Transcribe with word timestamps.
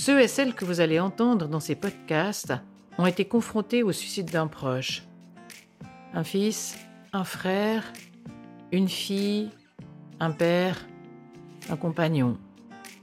Ceux 0.00 0.22
et 0.22 0.28
celles 0.28 0.54
que 0.54 0.64
vous 0.64 0.80
allez 0.80 0.98
entendre 0.98 1.46
dans 1.46 1.60
ces 1.60 1.74
podcasts 1.74 2.54
ont 2.96 3.04
été 3.04 3.26
confrontés 3.26 3.82
au 3.82 3.92
suicide 3.92 4.30
d'un 4.30 4.46
proche. 4.46 5.02
Un 6.14 6.24
fils, 6.24 6.78
un 7.12 7.24
frère, 7.24 7.84
une 8.72 8.88
fille, 8.88 9.50
un 10.18 10.30
père, 10.30 10.86
un 11.68 11.76
compagnon. 11.76 12.38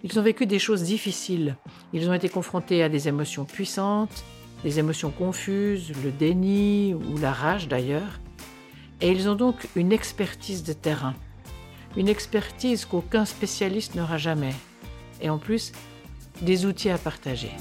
Ils 0.03 0.17
ont 0.17 0.23
vécu 0.23 0.47
des 0.47 0.57
choses 0.57 0.81
difficiles. 0.81 1.55
Ils 1.93 2.09
ont 2.09 2.15
été 2.15 2.29
confrontés 2.29 2.81
à 2.81 2.89
des 2.89 3.07
émotions 3.07 3.45
puissantes, 3.45 4.23
des 4.63 4.79
émotions 4.79 5.11
confuses, 5.11 5.93
le 6.03 6.09
déni 6.09 6.95
ou 6.95 7.19
la 7.19 7.31
rage 7.31 7.67
d'ailleurs. 7.67 8.19
Et 9.01 9.11
ils 9.11 9.29
ont 9.29 9.35
donc 9.35 9.67
une 9.75 9.91
expertise 9.91 10.63
de 10.63 10.73
terrain. 10.73 11.13
Une 11.95 12.07
expertise 12.07 12.85
qu'aucun 12.85 13.25
spécialiste 13.25 13.93
n'aura 13.93 14.17
jamais. 14.17 14.55
Et 15.21 15.29
en 15.29 15.37
plus, 15.37 15.73
des 16.41 16.65
outils 16.65 16.89
à 16.89 16.97
partager. 16.97 17.51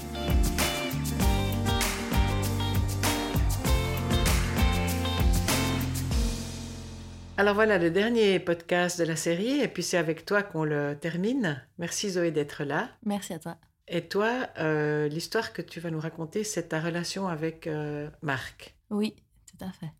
Alors 7.39 7.53
voilà 7.53 7.77
le 7.77 7.91
dernier 7.91 8.39
podcast 8.39 8.97
de 8.97 9.05
la 9.05 9.15
série 9.15 9.59
et 9.59 9.67
puis 9.67 9.83
c'est 9.83 9.97
avec 9.97 10.25
toi 10.25 10.41
qu'on 10.41 10.63
le 10.63 10.97
termine. 10.99 11.63
Merci 11.77 12.09
Zoé 12.09 12.31
d'être 12.31 12.63
là. 12.63 12.89
Merci 13.05 13.33
à 13.33 13.39
toi. 13.39 13.57
Et 13.87 14.07
toi, 14.07 14.47
euh, 14.57 15.07
l'histoire 15.07 15.53
que 15.53 15.61
tu 15.61 15.79
vas 15.79 15.91
nous 15.91 15.99
raconter, 15.99 16.43
c'est 16.43 16.69
ta 16.69 16.81
relation 16.81 17.27
avec 17.27 17.67
euh, 17.67 18.09
Marc. 18.23 18.75
Oui, 18.89 19.15
tout 19.45 19.63
à 19.63 19.71
fait. 19.71 19.91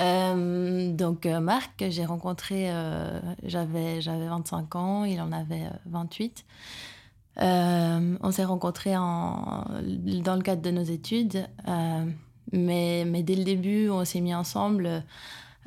Euh, 0.00 0.92
donc 0.92 1.24
Marc, 1.24 1.84
j'ai 1.88 2.04
rencontré, 2.04 2.68
j'avais 3.44 4.00
j'avais 4.00 4.26
25 4.28 4.76
ans, 4.76 5.04
il 5.04 5.20
en 5.20 5.30
avait 5.30 5.70
28. 5.86 6.44
On 7.38 8.30
s'est 8.32 8.44
rencontrés 8.44 8.96
en, 8.96 9.64
dans 10.24 10.36
le 10.36 10.42
cadre 10.42 10.62
de 10.62 10.70
nos 10.70 10.82
études, 10.82 11.46
mais, 12.52 13.04
mais 13.06 13.22
dès 13.22 13.36
le 13.36 13.44
début, 13.44 13.90
on 13.90 14.04
s'est 14.04 14.20
mis 14.20 14.34
ensemble 14.34 15.04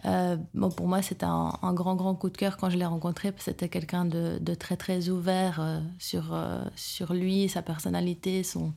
euh, 0.06 0.38
pour 0.76 0.88
moi, 0.88 1.02
c'était 1.02 1.26
un, 1.26 1.74
grand, 1.74 1.96
grand 1.96 2.16
coup 2.16 2.30
de 2.30 2.38
cœur 2.38 2.58
quand 2.58 2.70
je 2.70 2.78
l'ai 2.78 2.86
rencontré. 2.86 3.34
C'était 3.38 3.70
quelqu'un 3.70 4.06
de, 4.06 4.54
très, 4.56 4.78
très 4.78 5.10
ouvert 5.10 5.60
euh, 5.60 5.80
sur, 6.00 6.34
euh, 6.34 6.64
lui, 7.12 7.50
sa 7.50 7.62
personnalité, 7.62 8.44
son, 8.44 8.74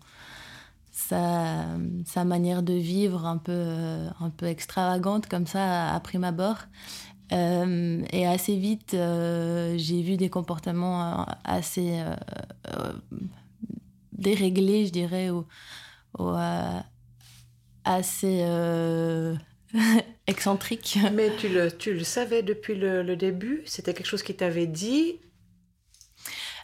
sa, 0.92 1.66
sa, 2.04 2.24
manière 2.24 2.62
de 2.62 2.74
vivre 2.74 3.26
un 3.26 3.38
peu, 3.38 4.06
un 4.20 4.30
peu 4.30 4.46
extravagante, 4.46 5.26
comme 5.28 5.46
ça, 5.46 5.94
à, 5.94 6.00
prime 6.00 6.24
abord. 6.24 6.58
Et 7.34 8.26
assez 8.26 8.56
vite, 8.56 8.92
j'ai 8.92 10.02
vu 10.02 10.16
des 10.16 10.30
comportements 10.30 11.26
assez 11.44 12.00
déréglés, 14.12 14.86
je 14.86 14.92
dirais, 14.92 15.30
ou, 15.30 15.44
ou 16.18 16.30
assez 17.84 18.44
excentrique. 20.26 20.98
Mais 21.12 21.30
tu 21.36 21.48
le, 21.48 21.70
tu 21.70 21.94
le 21.94 22.04
savais 22.04 22.42
depuis 22.42 22.74
le, 22.74 23.16
début? 23.16 23.62
C'était 23.66 23.94
quelque 23.94 24.06
chose 24.06 24.22
qu'il 24.22 24.36
t'avait 24.36 24.66
dit? 24.66 25.20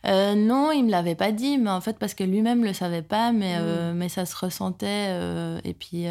Euh, 0.07 0.35
non, 0.35 0.73
il 0.73 0.85
me 0.85 0.91
l'avait 0.91 1.15
pas 1.15 1.31
dit, 1.33 1.59
mais 1.59 1.71
en 1.71 1.81
fait 1.83 1.99
parce 1.99 2.15
que 2.15 2.25
lui-même 2.25 2.65
le 2.65 2.73
savait 2.73 3.03
pas, 3.03 3.33
mais 3.33 3.57
euh, 3.59 3.93
mm. 3.93 3.97
mais 3.97 4.09
ça 4.09 4.25
se 4.25 4.35
ressentait. 4.37 5.09
Euh, 5.11 5.61
et 5.65 5.75
puis 5.75 6.07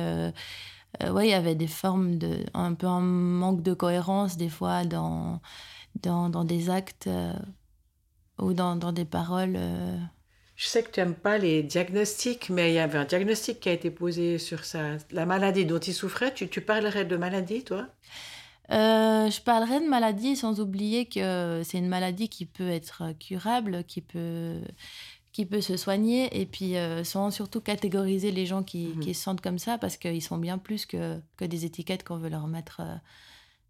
ouais, 1.01 1.27
il 1.27 1.31
y 1.31 1.33
avait 1.33 1.55
des 1.55 1.67
formes 1.67 2.17
de 2.17 2.45
un 2.53 2.73
peu 2.73 2.87
un 2.87 3.01
manque 3.01 3.61
de 3.61 3.73
cohérence 3.73 4.37
des 4.37 4.49
fois 4.49 4.85
dans 4.85 5.41
dans, 5.95 6.29
dans 6.29 6.45
des 6.45 6.69
actes 6.69 7.09
ou 8.39 8.53
dans, 8.53 8.75
dans 8.75 8.91
des 8.91 9.05
paroles. 9.05 9.57
Je 10.55 10.67
sais 10.67 10.83
que 10.83 10.91
tu 10.91 10.99
n'aimes 10.99 11.15
pas 11.15 11.37
les 11.37 11.63
diagnostics, 11.63 12.49
mais 12.49 12.71
il 12.71 12.75
y 12.75 12.79
avait 12.79 12.97
un 12.97 13.05
diagnostic 13.05 13.61
qui 13.61 13.69
a 13.69 13.71
été 13.73 13.91
posé 13.91 14.37
sur 14.37 14.65
ça. 14.65 14.97
La 15.11 15.25
maladie 15.25 15.65
dont 15.65 15.79
il 15.79 15.93
souffrait, 15.93 16.33
tu, 16.33 16.49
tu 16.49 16.61
parlerais 16.61 17.05
de 17.05 17.15
maladie, 17.15 17.63
toi? 17.63 17.87
Euh, 18.71 19.31
je 19.31 19.41
parlerais 19.41 19.79
de 19.79 19.87
maladie 19.87 20.35
sans 20.35 20.59
oublier 20.59 21.07
que 21.07 21.61
c'est 21.65 21.79
une 21.79 21.87
maladie 21.87 22.29
qui 22.29 22.45
peut 22.45 22.69
être 22.69 23.13
curable, 23.19 23.83
qui 23.85 24.01
peut, 24.01 24.61
qui 25.39 25.45
peut 25.45 25.61
se 25.61 25.77
soigner, 25.77 26.41
et 26.41 26.45
puis 26.45 26.75
euh, 26.75 27.05
sans 27.05 27.31
surtout 27.31 27.61
catégoriser 27.61 28.29
les 28.29 28.45
gens 28.45 28.61
qui, 28.61 28.87
mhm. 28.87 28.99
qui, 28.99 29.13
se 29.13 29.23
sentent 29.23 29.39
comme 29.39 29.57
ça, 29.57 29.77
parce 29.77 29.95
qu'ils 29.95 30.21
sont 30.21 30.37
bien 30.37 30.57
plus 30.57 30.85
que, 30.85 31.17
que 31.37 31.45
des 31.45 31.63
étiquettes 31.63 32.03
qu'on 32.03 32.17
veut 32.17 32.27
leur 32.27 32.47
mettre 32.47 32.81
euh, 32.81 32.95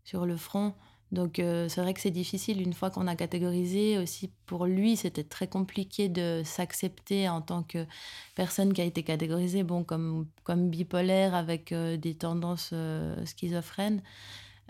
sur 0.03 0.25
le 0.25 0.35
front. 0.35 0.73
Donc 1.11 1.37
euh, 1.37 1.69
c'est 1.69 1.79
vrai 1.81 1.93
que 1.93 2.01
c'est 2.01 2.09
difficile 2.09 2.59
une 2.59 2.73
fois 2.73 2.89
qu'on 2.89 3.05
a 3.05 3.15
catégorisé. 3.15 3.99
Aussi 3.99 4.31
pour 4.47 4.65
lui, 4.65 4.97
c'était 4.97 5.23
très 5.23 5.45
compliqué 5.45 6.09
de 6.09 6.41
s'accepter 6.43 7.29
en 7.29 7.41
tant 7.41 7.61
que 7.61 7.85
personne 8.33 8.73
qui 8.73 8.81
a 8.81 8.85
été 8.85 9.03
catégorisée 9.03 9.61
bon, 9.61 9.83
comme, 9.83 10.25
comme 10.43 10.71
bipolaire 10.71 11.35
avec 11.35 11.71
euh, 11.71 11.97
des 11.97 12.15
tendances 12.15 12.71
euh, 12.73 13.23
schizophrènes. 13.27 14.01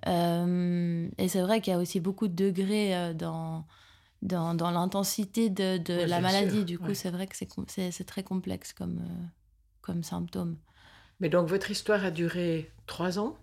et 0.05 1.27
c'est 1.29 1.41
vrai 1.41 1.61
qu'il 1.61 1.71
y 1.71 1.75
a 1.77 1.79
aussi 1.79 2.01
beaucoup 2.01 2.27
de 2.27 2.35
degrés 2.35 3.13
dans, 3.15 3.65
dans, 4.21 4.53
dans 4.53 4.71
l'intensité 4.71 5.49
de, 5.49 5.77
de 5.77 5.93
la 5.93 6.19
maladie. 6.19 6.65
Du 6.65 6.77
coup, 6.77 6.93
c'est 6.93 7.11
vrai 7.11 7.27
que 7.27 7.35
c'est 7.35 8.05
très 8.05 8.23
complexe 8.23 8.73
comme, 8.73 9.01
comme 9.81 10.03
symptôme. 10.03 10.57
Mais 11.19 11.29
donc 11.29 11.47
votre 11.47 11.69
histoire 11.71 12.05
a 12.05 12.11
duré 12.11 12.71
trois 12.87 13.19
ans? 13.19 13.35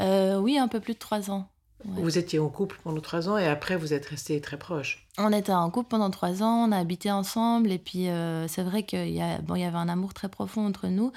Oui, 0.00 0.58
un 0.58 0.68
peu 0.68 0.80
plus 0.80 0.94
de 0.94 0.98
trois 0.98 1.30
ans. 1.30 1.48
Vous 1.84 2.18
étiez 2.18 2.38
en 2.38 2.48
couple 2.48 2.80
pendant 2.82 3.00
trois 3.00 3.28
ans 3.28 3.36
et 3.36 3.46
après 3.46 3.76
vous 3.76 3.92
êtes 3.92 4.06
restés 4.06 4.40
très 4.40 4.58
proches? 4.58 5.06
On 5.18 5.30
était 5.30 5.52
en 5.52 5.70
couple 5.70 5.90
pendant 5.90 6.10
trois 6.10 6.42
ans, 6.42 6.66
on 6.66 6.72
a 6.72 6.78
habité 6.78 7.10
ensemble 7.10 7.70
et 7.70 7.78
puis 7.78 8.08
euh, 8.08 8.48
c'est 8.48 8.62
vrai 8.62 8.82
qu'il 8.82 9.10
y, 9.10 9.20
a, 9.20 9.38
bon, 9.42 9.54
il 9.54 9.60
y 9.60 9.64
avait 9.64 9.76
un 9.76 9.88
amour 9.88 10.14
très 10.14 10.28
profond 10.28 10.66
entre 10.66 10.88
nous. 10.88 11.12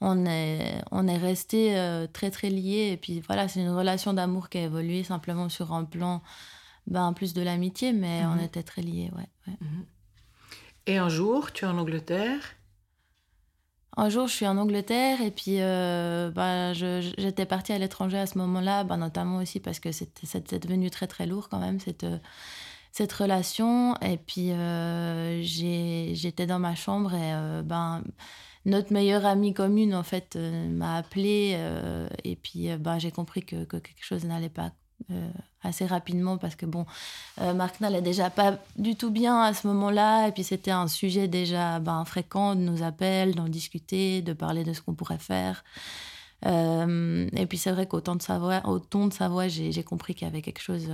On 0.00 0.26
est, 0.26 0.82
on 0.90 1.06
est 1.06 1.16
restés 1.16 1.78
euh, 1.78 2.06
très 2.12 2.30
très 2.30 2.50
liés 2.50 2.90
et 2.92 2.96
puis 2.96 3.20
voilà, 3.20 3.48
c'est 3.48 3.60
une 3.60 3.70
relation 3.70 4.12
d'amour 4.12 4.48
qui 4.48 4.58
a 4.58 4.62
évolué 4.62 5.04
simplement 5.04 5.48
sur 5.48 5.72
un 5.72 5.84
plan 5.84 6.22
ben, 6.86 7.12
plus 7.12 7.34
de 7.34 7.42
l'amitié, 7.42 7.92
mais 7.92 8.24
on 8.24 8.36
mhm. 8.36 8.44
était 8.44 8.62
très 8.62 8.82
liés. 8.82 9.10
Ouais, 9.16 9.56
mhm. 9.60 9.86
Et 10.86 10.98
un 10.98 11.08
jour, 11.08 11.52
tu 11.52 11.64
es 11.64 11.68
en 11.68 11.78
Angleterre? 11.78 12.56
Un 13.96 14.08
jour, 14.08 14.28
je 14.28 14.32
suis 14.32 14.46
en 14.46 14.56
Angleterre 14.56 15.20
et 15.20 15.30
puis 15.30 15.60
euh, 15.60 16.30
bah, 16.30 16.72
j'étais 16.72 17.44
partie 17.44 17.72
à 17.72 17.78
l'étranger 17.78 18.18
à 18.18 18.26
ce 18.26 18.38
moment-là, 18.38 18.84
bah, 18.84 18.96
notamment 18.96 19.38
aussi 19.38 19.58
parce 19.60 19.80
que 19.80 19.90
c'était 19.92 20.58
devenu 20.58 20.90
très 20.90 21.06
très 21.06 21.26
lourd 21.26 21.48
quand 21.48 21.58
même 21.58 21.80
cette, 21.80 22.06
cette 22.92 23.12
relation. 23.12 23.96
Et 23.96 24.16
puis 24.16 24.52
euh, 24.52 25.42
j'étais 25.42 26.46
dans 26.46 26.60
ma 26.60 26.76
chambre 26.76 27.14
et 27.14 27.34
euh, 27.34 27.62
ben, 27.62 28.02
notre 28.64 28.92
meilleure 28.92 29.26
amie 29.26 29.54
commune 29.54 29.94
en 29.94 30.04
fait 30.04 30.36
m'a 30.36 30.96
appelée 30.96 31.58
et 32.24 32.36
puis 32.36 32.68
ben, 32.78 32.98
j'ai 32.98 33.10
compris 33.10 33.44
que, 33.44 33.64
que, 33.64 33.76
quelque 33.76 34.04
chose 34.04 34.24
n'allait 34.24 34.48
pas 34.48 34.70
euh, 35.10 35.30
assez 35.62 35.86
rapidement 35.86 36.38
parce 36.38 36.54
que 36.56 36.66
bon, 36.66 36.86
euh, 37.40 37.54
Marc 37.54 37.80
n'allait 37.80 38.02
déjà 38.02 38.30
pas 38.30 38.58
du 38.76 38.96
tout 38.96 39.10
bien 39.10 39.42
à 39.42 39.54
ce 39.54 39.66
moment-là 39.66 40.28
et 40.28 40.32
puis 40.32 40.44
c'était 40.44 40.70
un 40.70 40.88
sujet 40.88 41.28
déjà 41.28 41.78
ben, 41.80 42.04
fréquent 42.04 42.54
de 42.54 42.60
nos 42.60 42.82
appels, 42.82 43.34
d'en 43.34 43.48
discuter, 43.48 44.22
de 44.22 44.32
parler 44.32 44.64
de 44.64 44.72
ce 44.72 44.82
qu'on 44.82 44.94
pourrait 44.94 45.18
faire. 45.18 45.64
Euh, 46.46 47.28
et 47.36 47.46
puis 47.46 47.58
c'est 47.58 47.72
vrai 47.72 47.86
qu'au 47.86 48.00
ton 48.00 48.16
de 48.16 48.22
sa 48.22 48.38
voix, 48.38 48.62
au 48.66 48.78
ton 48.78 49.06
de 49.06 49.12
sa 49.12 49.28
voix, 49.28 49.48
j'ai 49.48 49.84
compris 49.84 50.14
qu'il 50.14 50.26
y 50.26 50.30
avait 50.30 50.42
quelque 50.42 50.62
chose 50.62 50.88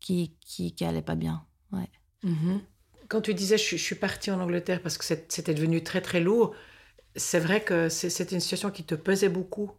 qui, 0.00 0.34
qui, 0.40 0.74
qui 0.74 0.84
allait 0.84 1.02
pas 1.02 1.14
bien. 1.14 1.44
Ouais. 1.72 1.88
Mm-hmm. 2.24 2.60
Quand 3.08 3.20
tu 3.20 3.34
disais 3.34 3.58
je, 3.58 3.76
je 3.76 3.82
suis 3.82 3.94
partie 3.94 4.30
en 4.30 4.40
Angleterre 4.40 4.82
parce 4.82 4.98
que 4.98 5.04
c'était 5.04 5.54
devenu 5.54 5.82
très 5.82 6.00
très 6.00 6.20
lourd, 6.20 6.54
c'est 7.16 7.38
vrai 7.38 7.62
que 7.62 7.88
c'était 7.88 8.34
une 8.34 8.40
situation 8.40 8.70
qui 8.70 8.84
te 8.84 8.94
pesait 8.94 9.28
beaucoup? 9.28 9.70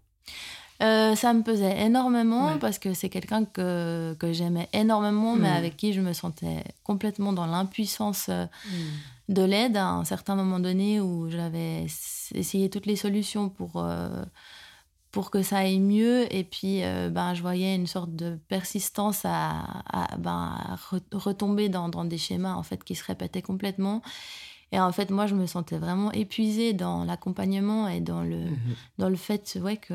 Euh, 0.83 1.15
ça 1.15 1.33
me 1.33 1.41
pesait 1.41 1.85
énormément 1.85 2.57
parce 2.57 2.79
que 2.79 2.93
c'est 2.93 3.09
quelqu'un 3.09 3.45
que, 3.45 4.13
que 4.19 4.33
j'aimais 4.33 4.67
énormément, 4.73 5.35
mais 5.35 5.51
mm. 5.51 5.57
avec 5.57 5.77
qui 5.77 5.93
je 5.93 6.01
me 6.01 6.11
sentais 6.11 6.63
complètement 6.83 7.31
dans 7.31 7.45
l'impuissance 7.45 8.27
euh, 8.29 8.45
mm. 8.45 9.33
de 9.33 9.41
l'aide 9.43 9.77
à 9.77 9.87
un 9.87 10.03
certain 10.03 10.35
moment 10.35 10.59
donné 10.59 10.99
où 10.99 11.29
j'avais 11.29 11.85
essayé 12.33 12.69
toutes 12.69 12.87
les 12.87 12.97
solutions 12.97 13.47
pour, 13.47 13.77
euh, 13.77 14.25
pour 15.11 15.31
que 15.31 15.43
ça 15.43 15.59
aille 15.59 15.79
mieux. 15.79 16.33
Et 16.35 16.43
puis, 16.43 16.81
ben, 16.81 17.33
je 17.33 17.41
voyais 17.41 17.73
une 17.73 17.87
sorte 17.87 18.13
de 18.13 18.37
persistance 18.49 19.21
à, 19.23 19.63
à, 19.85 20.17
ben, 20.17 20.78
retomber 21.13 21.69
dans, 21.69 21.87
dans, 21.87 22.03
des 22.03 22.17
schémas 22.17 22.53
en 22.53 22.63
fait, 22.63 22.83
qui 22.83 22.95
se 22.95 23.03
répétaient 23.05 23.41
complètement. 23.41 24.01
Et 24.73 24.79
en 24.79 24.91
fait, 24.91 25.09
moi, 25.09 25.25
je 25.25 25.35
me 25.35 25.45
sentais 25.45 25.78
vraiment 25.78 26.11
épuisée 26.11 26.73
dans 26.73 27.05
l'accompagnement 27.05 27.87
et 27.87 28.01
dans 28.01 28.23
le, 28.23 28.35
mm-hmm. 28.35 28.75
dans 28.97 29.07
le 29.07 29.16
fait 29.16 29.57
ouais, 29.61 29.78
que 29.78 29.93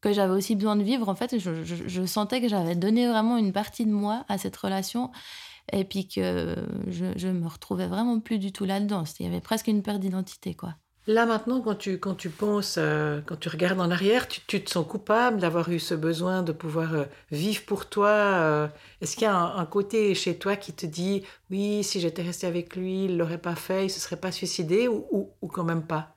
que 0.00 0.12
j'avais 0.12 0.32
aussi 0.32 0.54
besoin 0.54 0.76
de 0.76 0.82
vivre. 0.82 1.08
En 1.08 1.14
fait, 1.14 1.38
je, 1.38 2.06
sentais 2.06 2.40
que 2.40 2.48
j'avais 2.48 2.74
donné 2.74 3.08
vraiment 3.08 3.36
une 3.36 3.52
partie 3.52 3.86
de 3.86 3.92
moi 3.92 4.24
à 4.28 4.38
cette 4.38 4.56
relation 4.56 5.10
et 5.72 5.84
puis 5.84 6.06
que 6.06 6.54
je, 6.86 7.06
je 7.16 7.28
me 7.28 7.48
retrouvais 7.48 7.88
vraiment 7.88 8.20
plus 8.20 8.38
du 8.38 8.52
tout 8.52 8.64
là-dedans. 8.64 9.04
Il 9.18 9.26
y 9.26 9.28
avait 9.28 9.40
presque 9.40 9.66
une 9.66 9.82
perte 9.82 10.00
d'identité, 10.00 10.54
quoi. 10.54 10.74
Là 11.08 11.24
maintenant, 11.24 11.60
quand 11.60 11.76
tu, 11.76 11.98
quand 12.00 12.16
tu 12.16 12.30
penses, 12.30 12.76
euh, 12.78 13.20
quand 13.24 13.36
tu 13.36 13.48
regardes 13.48 13.80
en 13.80 13.92
arrière, 13.92 14.26
tu, 14.26 14.40
te 14.40 14.68
sens 14.68 14.84
coupable 14.84 15.38
d'avoir 15.38 15.70
eu 15.70 15.78
ce 15.78 15.94
besoin 15.94 16.42
de 16.42 16.50
pouvoir 16.50 16.94
euh, 16.94 17.04
vivre 17.30 17.64
pour 17.64 17.88
toi. 17.88 18.08
euh. 18.08 18.68
Est-ce 19.00 19.14
qu'il 19.14 19.22
y 19.22 19.26
a 19.26 19.36
un, 19.36 19.66
côté 19.66 20.16
chez 20.16 20.36
toi 20.36 20.56
qui 20.56 20.72
te 20.72 20.84
dit, 20.84 21.22
oui, 21.50 21.84
si 21.84 22.00
j'étais 22.00 22.22
restée 22.22 22.48
avec 22.48 22.74
lui, 22.74 23.04
il 23.04 23.18
l'aurait 23.18 23.38
pas 23.38 23.54
fait, 23.54 23.86
il 23.86 23.90
se 23.90 24.00
serait 24.00 24.16
pas 24.16 24.32
suicidé, 24.32 24.88
ou, 24.88 25.30
ou 25.40 25.46
quand 25.46 25.62
même 25.62 25.86
pas? 25.86 26.16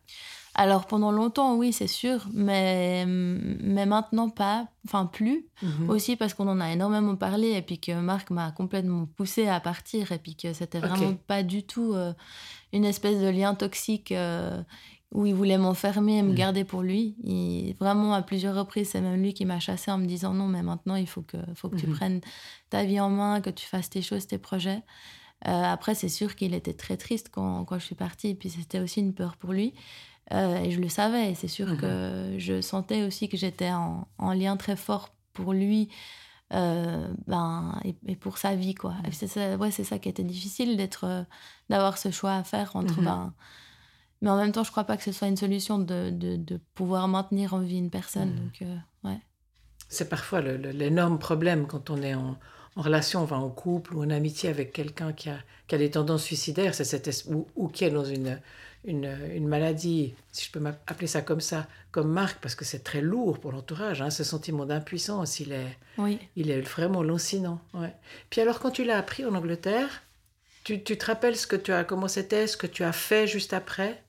Alors 0.55 0.87
pendant 0.87 1.11
longtemps, 1.11 1.55
oui, 1.55 1.71
c'est 1.71 1.87
sûr, 1.87 2.27
mais, 2.33 3.05
mais 3.07 3.85
maintenant 3.85 4.29
pas, 4.29 4.67
enfin 4.85 5.05
plus. 5.05 5.47
Mhm. 5.61 5.89
Aussi 5.89 6.15
parce 6.15 6.33
qu'on 6.33 6.47
en 6.47 6.59
a 6.59 6.71
énormément 6.71 7.15
parlé 7.15 7.51
et 7.51 7.61
puis 7.61 7.79
que 7.79 7.99
Marc 7.99 8.29
m'a 8.31 8.51
complètement 8.51 9.05
poussé 9.05 9.47
à 9.47 9.59
partir 9.59 10.11
et 10.11 10.17
puis 10.19 10.35
que 10.35 10.51
c'était 10.53 10.79
vraiment 10.79 11.15
pas 11.27 11.43
du 11.43 11.63
tout 11.63 11.93
euh, 11.93 12.13
une 12.73 12.83
espèce 12.85 13.19
de 13.21 13.27
lien 13.29 13.55
toxique 13.55 14.11
euh, 14.11 14.61
où 15.13 15.25
il 15.25 15.33
voulait 15.33 15.57
m'enfermer 15.57 16.17
et 16.17 16.21
me 16.23 16.29
Mhm. 16.29 16.35
garder 16.35 16.63
pour 16.65 16.81
lui. 16.81 17.15
Il, 17.23 17.75
vraiment, 17.79 18.13
à 18.13 18.21
plusieurs 18.21 18.55
reprises, 18.55 18.89
c'est 18.89 19.01
même 19.01 19.21
lui 19.21 19.33
qui 19.33 19.45
m'a 19.45 19.59
chassé 19.59 19.91
en 19.91 19.97
me 19.97 20.05
disant 20.05 20.33
non, 20.33 20.47
mais 20.47 20.61
maintenant 20.63 20.95
il 20.95 21.07
faut 21.07 21.21
que, 21.21 21.37
faut 21.55 21.69
que 21.69 21.77
tu 21.77 21.87
Mhm. 21.87 21.95
prennes 21.95 22.21
ta 22.69 22.83
vie 22.83 22.99
en 22.99 23.09
main, 23.09 23.39
que 23.39 23.49
tu 23.49 23.65
fasses 23.65 23.89
tes 23.89 24.01
choses, 24.01 24.27
tes 24.27 24.37
projets. 24.39 24.81
Euh, 25.47 25.63
après, 25.63 25.95
c'est 25.95 26.09
sûr 26.09 26.35
qu'il 26.35 26.53
était 26.53 26.73
très 26.73 26.97
triste 26.97 27.29
quand, 27.31 27.63
quand 27.65 27.79
je 27.79 27.85
suis 27.85 27.95
partie, 27.95 28.29
et 28.29 28.35
puis 28.35 28.49
c'était 28.49 28.79
aussi 28.81 28.99
une 28.99 29.13
peur 29.13 29.37
pour 29.37 29.53
lui. 29.53 29.73
Euh, 30.31 30.57
et 30.63 30.71
je 30.71 30.79
le 30.79 30.89
savais, 30.89 31.33
c'est 31.35 31.47
sûr 31.47 31.67
Mhm. 31.67 31.77
que 31.77 32.35
je 32.37 32.61
sentais 32.61 33.03
aussi 33.03 33.29
que 33.29 33.37
j'étais 33.37 33.71
en, 33.71 34.07
en 34.17 34.33
lien 34.33 34.57
très 34.57 34.75
fort 34.75 35.09
pour 35.33 35.53
lui 35.53 35.89
euh, 36.53 37.07
ben, 37.27 37.79
et, 37.83 37.95
et 38.07 38.15
pour 38.15 38.37
sa 38.37 38.55
vie. 38.55 38.75
Quoi. 38.75 38.95
C'est 39.11 39.27
ça, 39.27 39.55
ouais, 39.57 39.71
c'est 39.71 39.83
ça 39.83 39.99
qui 39.99 40.09
était 40.09 40.23
difficile, 40.23 40.77
d'être, 40.77 41.03
euh, 41.05 41.23
d'avoir 41.69 41.97
ce 41.97 42.11
choix 42.11 42.33
à 42.33 42.43
faire 42.43 42.75
entre... 42.75 42.99
Mhm. 42.99 43.05
ben, 43.05 43.33
mais 44.21 44.29
en 44.29 44.35
même 44.37 44.51
temps, 44.51 44.63
je 44.65 44.71
crois 44.71 44.83
pas 44.83 44.97
que 44.97 45.03
ce 45.03 45.11
soit 45.13 45.29
une 45.29 45.37
solution 45.37 45.79
de, 45.79 46.09
de, 46.11 46.35
de 46.35 46.59
pouvoir 46.75 47.07
maintenir 47.07 47.53
en 47.53 47.59
vie 47.59 47.77
une 47.77 47.89
personne. 47.89 48.31
Mhm. 48.31 48.35
Donc, 48.37 48.61
euh, 48.63 48.75
ouais. 49.05 49.19
C'est 49.87 50.09
parfois 50.09 50.41
le- 50.41 50.57
le- 50.57 50.71
l'énorme 50.71 51.17
problème 51.19 51.65
quand 51.67 51.89
on 51.89 52.01
est 52.01 52.13
en, 52.15 52.37
en 52.75 52.81
relation, 52.81 53.21
enfin 53.21 53.37
en 53.37 53.49
couple 53.49 53.95
ou 53.95 54.03
en 54.03 54.09
amitié 54.09 54.49
avec 54.49 54.73
quelqu'un 54.73 55.13
qui 55.13 55.29
a, 55.29 55.37
qui 55.67 55.75
a 55.75 55.77
des 55.77 55.89
tendances 55.91 56.23
suicidaires, 56.23 56.75
c'est 56.75 56.83
cette 56.83 57.07
es- 57.07 57.27
ou, 57.31 57.47
ou 57.55 57.67
qui 57.69 57.85
est 57.85 57.91
dans 57.91 58.03
une, 58.05 58.39
une, 58.83 59.05
une 59.33 59.47
maladie, 59.47 60.13
si 60.31 60.45
je 60.45 60.51
peux 60.51 60.59
m'appeler 60.59 61.07
ça 61.07 61.21
comme 61.21 61.41
ça, 61.41 61.67
comme 61.91 62.11
Marc, 62.11 62.39
parce 62.41 62.55
que 62.55 62.65
c'est 62.65 62.83
très 62.83 63.01
lourd 63.01 63.39
pour 63.39 63.51
l'entourage, 63.51 64.01
hein, 64.01 64.09
ce 64.09 64.23
sentiment 64.23 64.65
d'impuissance, 64.65 65.39
il 65.39 65.51
est, 65.51 65.77
Oui. 65.97 66.19
il 66.35 66.49
est 66.49 66.61
vraiment 66.61 67.03
lancinant. 67.03 67.59
Ouais. 67.73 67.93
Puis 68.29 68.41
alors, 68.41 68.59
quand 68.59 68.71
tu 68.71 68.83
l'as 68.85 68.97
appris 68.97 69.25
en 69.25 69.35
Angleterre, 69.35 70.03
tu, 70.63 70.83
tu 70.83 70.97
te 70.97 71.05
rappelles 71.05 71.35
ce 71.35 71.47
que 71.47 71.55
tu 71.55 71.71
as, 71.73 71.83
comment 71.83 72.07
c'était, 72.07 72.47
ce 72.47 72.57
que 72.57 72.67
tu 72.67 72.83
as 72.83 72.91
fait 72.91 73.27
juste 73.27 73.53
après? 73.53 74.03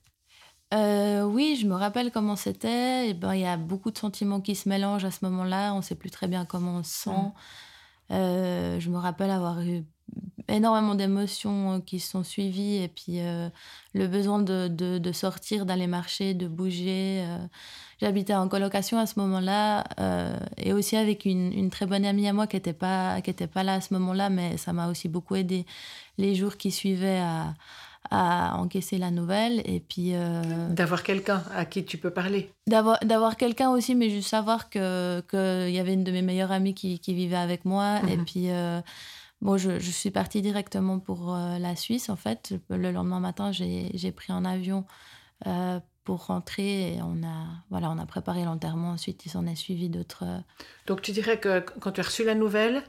Euh, 0.72 1.22
oui, 1.24 1.58
je 1.60 1.66
me 1.66 1.74
rappelle 1.74 2.12
comment 2.12 2.36
c'était. 2.36 3.08
Et 3.08 3.14
ben, 3.14 3.34
il 3.34 3.40
y 3.40 3.46
a 3.46 3.56
beaucoup 3.56 3.90
de 3.90 3.98
sentiments 3.98 4.40
qui 4.40 4.54
se 4.54 4.68
mélangent 4.68 5.04
à 5.04 5.10
ce 5.10 5.24
moment-là. 5.24 5.74
On 5.74 5.82
sait 5.82 5.96
plus 5.96 6.10
très 6.10 6.28
bien 6.28 6.44
comment 6.44 6.76
on 6.76 6.82
se 6.84 6.92
sent. 6.92 7.10
Mm. 7.10 7.32
Euh, 8.10 8.80
je 8.80 8.90
me 8.90 8.98
rappelle 8.98 9.30
avoir 9.30 9.60
eu 9.60 9.84
énormément 10.48 10.96
d'émotions 10.96 11.74
euh, 11.74 11.78
qui 11.78 12.00
se 12.00 12.10
sont 12.10 12.24
suivies 12.24 12.82
et 12.82 12.88
puis 12.88 13.20
euh, 13.20 13.48
le 13.94 14.08
besoin 14.08 14.40
de, 14.40 14.68
de, 14.68 15.12
sortir, 15.12 15.64
d'aller 15.64 15.86
marcher, 15.86 16.34
de 16.34 16.48
bouger. 16.48 17.24
J'habitais 18.00 18.34
en 18.34 18.48
colocation 18.48 18.98
à 18.98 19.06
ce 19.06 19.18
moment-là 19.20 19.84
et 20.56 20.72
aussi 20.72 20.96
avec 20.96 21.26
une, 21.26 21.70
très 21.70 21.86
bonne 21.86 22.04
amie 22.04 22.26
à 22.26 22.32
moi 22.32 22.46
qui 22.46 22.56
n'était 22.56 22.72
pas, 22.72 23.20
pas 23.52 23.62
là 23.62 23.74
à 23.74 23.80
ce 23.80 23.92
moment-là, 23.94 24.30
mais 24.30 24.56
ça 24.56 24.72
m'a 24.72 24.88
aussi 24.88 25.08
beaucoup 25.08 25.36
aidé 25.36 25.66
les 26.16 26.34
jours 26.34 26.56
qui 26.56 26.70
suivaient 26.70 27.20
à, 27.20 27.54
à 28.10 28.56
encaisser 28.58 28.98
la 28.98 29.10
nouvelle 29.10 29.62
et 29.64 29.80
puis 29.80 30.14
euh, 30.14 30.68
D'avoir 30.70 31.02
quelqu'un 31.02 31.42
à 31.54 31.64
qui 31.64 31.84
tu 31.84 31.96
peux 31.98 32.10
parler. 32.10 32.50
d'avoir 32.66 32.98
d'avoir 33.04 33.36
quelqu'un 33.36 33.70
aussi 33.70 33.94
mais 33.94 34.10
juste 34.10 34.28
savoir 34.30 34.68
que 34.70 35.20
que 35.28 35.68
il 35.68 35.74
y 35.74 35.78
avait 35.78 35.94
une 35.94 36.04
de 36.04 36.12
mes 36.12 36.22
meilleures 36.22 36.52
amies 36.52 36.74
qui, 36.74 36.98
qui 36.98 37.14
vivait 37.14 37.36
avec 37.36 37.64
moi 37.64 38.00
et 38.08 38.16
Mhm. 38.16 38.24
puis 38.24 38.50
euh, 38.50 38.80
bon 39.40 39.56
je, 39.56 39.78
je 39.78 39.90
suis 39.90 40.10
partie 40.10 40.42
directement 40.42 40.98
pour 40.98 41.34
euh, 41.34 41.58
la 41.58 41.76
Suisse 41.76 42.08
en 42.10 42.16
fait 42.16 42.54
le 42.68 42.90
lendemain 42.90 43.20
matin 43.20 43.52
j'ai 43.52 44.12
pris 44.12 44.32
un 44.32 44.44
avion 44.44 44.84
pour 46.04 46.26
rentrer 46.26 46.94
et 46.94 47.02
on 47.02 47.22
a 47.22 47.46
voilà 47.70 47.90
on 47.90 47.98
a 47.98 48.06
préparé 48.06 48.44
l'enterrement 48.44 48.90
ensuite 48.90 49.24
il 49.26 49.30
s'en 49.30 49.46
est 49.46 49.54
suivi 49.54 49.88
d'autres 49.88 50.24
Donc 50.86 51.02
tu 51.02 51.12
dirais 51.12 51.38
que 51.38 51.60
quand 51.80 51.92
tu 51.92 52.00
as 52.00 52.04
reçu 52.04 52.24
la 52.24 52.34
nouvelle, 52.34 52.82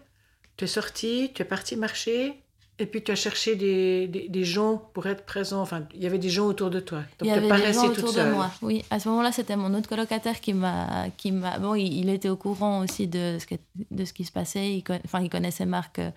tu 0.57 0.65
es 0.65 0.67
sorti, 0.67 1.31
tu 1.33 1.41
es 1.41 1.45
parti 1.45 1.75
marcher, 1.75 2.41
et 2.81 2.85
puis 2.85 3.03
tu 3.03 3.11
as 3.11 3.15
cherché 3.15 3.55
des, 3.55 4.07
des, 4.07 4.27
des 4.27 4.43
gens 4.43 4.77
pour 4.93 5.05
être 5.07 5.25
présents. 5.25 5.61
Enfin, 5.61 5.87
il 5.93 6.01
y 6.01 6.05
avait 6.05 6.17
des 6.19 6.29
gens 6.29 6.45
autour 6.47 6.69
de 6.69 6.79
toi. 6.79 6.99
Donc 7.19 7.21
il 7.21 7.27
y 7.27 7.31
avait 7.31 7.47
pas 7.47 7.59
des 7.61 7.71
gens 7.73 7.85
autour 7.87 8.09
de 8.09 8.15
seule. 8.15 8.33
moi. 8.33 8.51
Oui, 8.61 8.83
à 8.89 8.99
ce 8.99 9.07
moment-là, 9.09 9.31
c'était 9.31 9.55
mon 9.55 9.73
autre 9.73 9.87
colocataire 9.87 10.41
qui 10.41 10.53
m'a, 10.53 11.05
qui 11.17 11.31
m'a. 11.31 11.59
Bon, 11.59 11.75
il, 11.75 11.93
il 11.93 12.09
était 12.09 12.29
au 12.29 12.37
courant 12.37 12.81
aussi 12.81 13.07
de 13.07 13.37
ce, 13.39 13.45
que- 13.45 13.55
de 13.91 14.03
ce 14.05 14.13
qui 14.13 14.25
se 14.25 14.31
passait. 14.31 14.73
Il, 14.77 14.83
enfin, 15.05 15.21
il 15.21 15.29
connaissait 15.29 15.65
Marc 15.65 15.99
euh, 15.99 16.11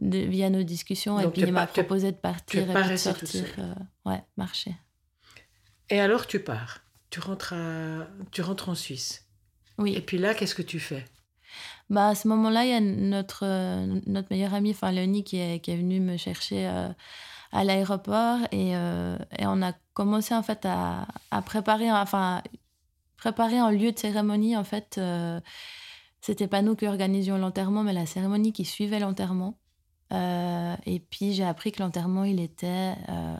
de- 0.00 0.18
via 0.18 0.50
nos 0.50 0.62
discussions 0.62 1.18
et 1.20 1.28
puis 1.30 1.42
il 1.42 1.52
m'a 1.52 1.66
proposé 1.82 2.12
de 2.12 2.16
partir 2.16 2.62
et 2.62 2.90
de 2.92 2.96
sortir. 2.96 3.44
euh, 3.58 3.74
ouais, 4.10 4.22
marcher. 4.36 4.74
Et 5.90 6.00
alors 6.00 6.26
tu 6.26 6.40
pars. 6.40 6.80
Tu 7.10 7.20
rentres, 7.20 7.52
à... 7.52 8.06
tu 8.32 8.42
rentres 8.42 8.68
en 8.68 8.74
Suisse. 8.74 9.24
Oui. 9.78 9.94
Et 9.94 10.00
puis 10.00 10.18
là, 10.18 10.34
qu'est-ce 10.34 10.54
que 10.54 10.62
tu 10.62 10.80
fais? 10.80 11.04
Bah, 11.88 12.08
à 12.08 12.14
ce 12.14 12.26
moment-là, 12.28 12.64
il 12.64 12.70
y 12.70 12.74
a 12.74 12.80
notre, 12.80 13.44
euh, 13.44 14.00
notre 14.06 14.28
meilleure 14.30 14.54
amie, 14.54 14.70
enfin 14.70 14.90
Léonie, 14.90 15.22
qui 15.22 15.38
est, 15.38 15.60
qui 15.60 15.70
est 15.70 15.76
venue 15.76 16.00
me 16.00 16.16
chercher 16.16 16.66
euh, 16.66 16.88
à 17.52 17.64
l'aéroport 17.64 18.40
et, 18.50 18.76
euh, 18.76 19.16
et 19.38 19.46
on 19.46 19.62
a 19.62 19.72
commencé 19.94 20.34
en 20.34 20.42
fait 20.42 20.66
à, 20.66 21.06
à 21.30 21.42
préparer, 21.42 21.92
enfin, 21.92 22.42
préparer 23.16 23.58
un 23.58 23.70
lieu 23.70 23.92
de 23.92 23.98
cérémonie. 23.98 24.56
En 24.56 24.64
fait, 24.64 25.00
c'était 26.20 26.48
pas 26.48 26.62
nous 26.62 26.74
qui 26.74 26.86
organisions 26.88 27.38
l'enterrement, 27.38 27.82
mais 27.84 27.92
la 27.92 28.06
cérémonie 28.06 28.52
qui 28.52 28.64
suivait 28.64 28.98
l'enterrement. 28.98 29.58
Et 30.12 31.00
puis 31.10 31.32
j'ai 31.32 31.44
appris 31.44 31.72
que 31.72 31.82
l'enterrement 31.82 32.22
il 32.24 32.40
était 32.40 32.94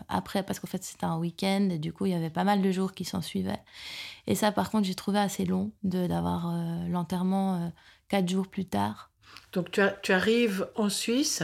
après 0.09 0.43
parce 0.43 0.59
qu'en 0.59 0.67
fait 0.67 0.83
c'était 0.83 1.05
un 1.07 1.17
week-end 1.17 1.69
et 1.71 1.79
du 1.79 1.93
coup 1.93 2.07
il 2.07 2.13
y 2.13 2.15
avait 2.15 2.29
pas 2.31 2.43
mal 2.43 2.61
de 2.61 2.73
jours 2.73 2.93
qui 2.93 3.05
s'en 3.05 3.23
suivaient 3.23 3.63
et 4.27 4.35
ça 4.35 4.51
par 4.51 4.73
contre 4.73 4.85
j'ai 4.85 4.97
trouvé 4.97 5.21
assez 5.21 5.45
long 5.45 5.71
d'avoir 5.85 6.53
l'enterrement 6.89 7.71
quatre 8.09 8.29
jours 8.29 8.49
plus 8.49 8.67
tard 8.67 9.11
Donc 9.53 9.71
tu, 9.71 9.81
as- 9.81 9.93
tu 10.03 10.13
arrives 10.13 10.69
en 10.77 10.89
Suisse, 10.89 11.43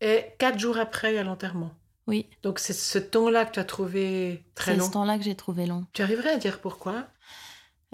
et 0.00 0.26
quatre 0.38 0.58
jours 0.58 0.78
après, 0.78 1.12
il 1.12 1.16
y 1.16 1.18
a 1.18 1.24
l'enterrement. 1.24 1.72
oui 2.06 2.28
Donc 2.42 2.58
c'est 2.58 2.72
ce 2.72 2.98
temps-là 2.98 3.46
que 3.46 3.52
tu 3.52 3.60
as 3.60 3.64
trouvé 3.64 4.44
très 4.54 4.72
c'est 4.72 4.78
long. 4.78 4.86
ce 4.86 4.92
temps-là 4.92 5.18
que 5.18 5.24
j'ai 5.24 5.34
trouvé 5.36 5.66
long 5.66 5.86
Tu 5.92 6.02
arriverais 6.02 6.30
à 6.34 6.36
dire 6.38 6.60
pourquoi? 6.60 7.06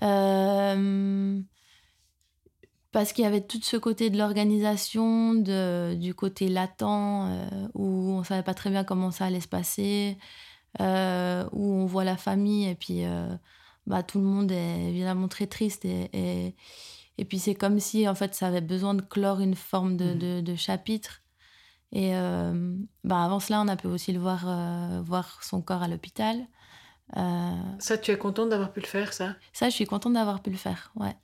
Euh, 0.03 1.41
parce 2.91 3.13
qu'il 3.13 3.25
y 3.25 3.27
avait 3.27 3.41
tout 3.41 3.61
ce 3.63 3.77
côté 3.77 4.11
de 4.11 4.19
l'organisation, 4.19 5.35
du 5.35 6.15
côté 6.15 6.49
latent, 6.49 6.83
euh, 7.29 7.69
où 7.75 8.11
on 8.13 8.25
savait 8.25 8.43
pas 8.43 8.55
très 8.55 8.71
bien 8.71 8.85
comment 8.85 9.11
ça 9.11 9.27
allait 9.27 9.41
se 9.41 9.49
passer, 9.49 10.19
euh, 10.81 11.49
où 11.53 11.73
on 11.75 11.87
voit 11.87 12.05
la 12.05 12.17
famille 12.17 12.69
et 12.69 12.75
puis 12.75 13.03
bah, 13.87 14.03
tout 14.03 14.19
le 14.19 14.25
monde 14.25 14.51
est 14.53 14.89
évidemment 14.91 15.29
très 15.29 15.47
triste 15.47 15.85
et, 15.85 16.11
et, 16.13 16.55
et 17.19 17.25
puis 17.25 17.39
c'est 17.39 17.55
comme 17.55 17.79
si 17.81 18.09
en 18.09 18.15
fait 18.15 18.35
ça 18.35 18.47
avait 18.49 18.61
besoin 18.61 18.95
de 18.95 19.03
clore 19.03 19.41
une 19.41 19.55
forme 19.55 19.97
de, 19.97 20.07
Mhm. 20.15 20.19
de, 20.19 20.41
de 20.41 20.55
chapitre. 20.57 21.21
Et 21.93 22.17
euh, 22.17 22.75
bah, 23.05 23.23
avant 23.25 23.39
cela, 23.41 23.61
on 23.61 23.69
a 23.69 23.77
pu 23.77 23.87
aussi 23.87 24.13
le 24.13 24.19
voir, 24.19 24.45
euh, 24.49 25.03
voir 25.03 25.43
son 25.45 25.61
corps 25.61 25.83
à 25.83 25.89
l'hôpital. 25.89 26.39
Euh, 27.17 27.51
Ça, 27.79 27.99
tu 27.99 28.11
es 28.11 28.17
contente 28.19 28.49
d'avoir 28.49 28.73
pu 28.73 28.81
le 28.81 28.87
faire, 28.87 29.13
ça? 29.13 29.37
Ça, 29.53 29.69
je 29.69 29.75
suis 29.75 29.85
contente 29.85 30.15
d'avoir 30.15 30.41
pu 30.43 30.51
le 30.51 30.57
faire. 30.57 30.91
Ouais. 30.97 31.15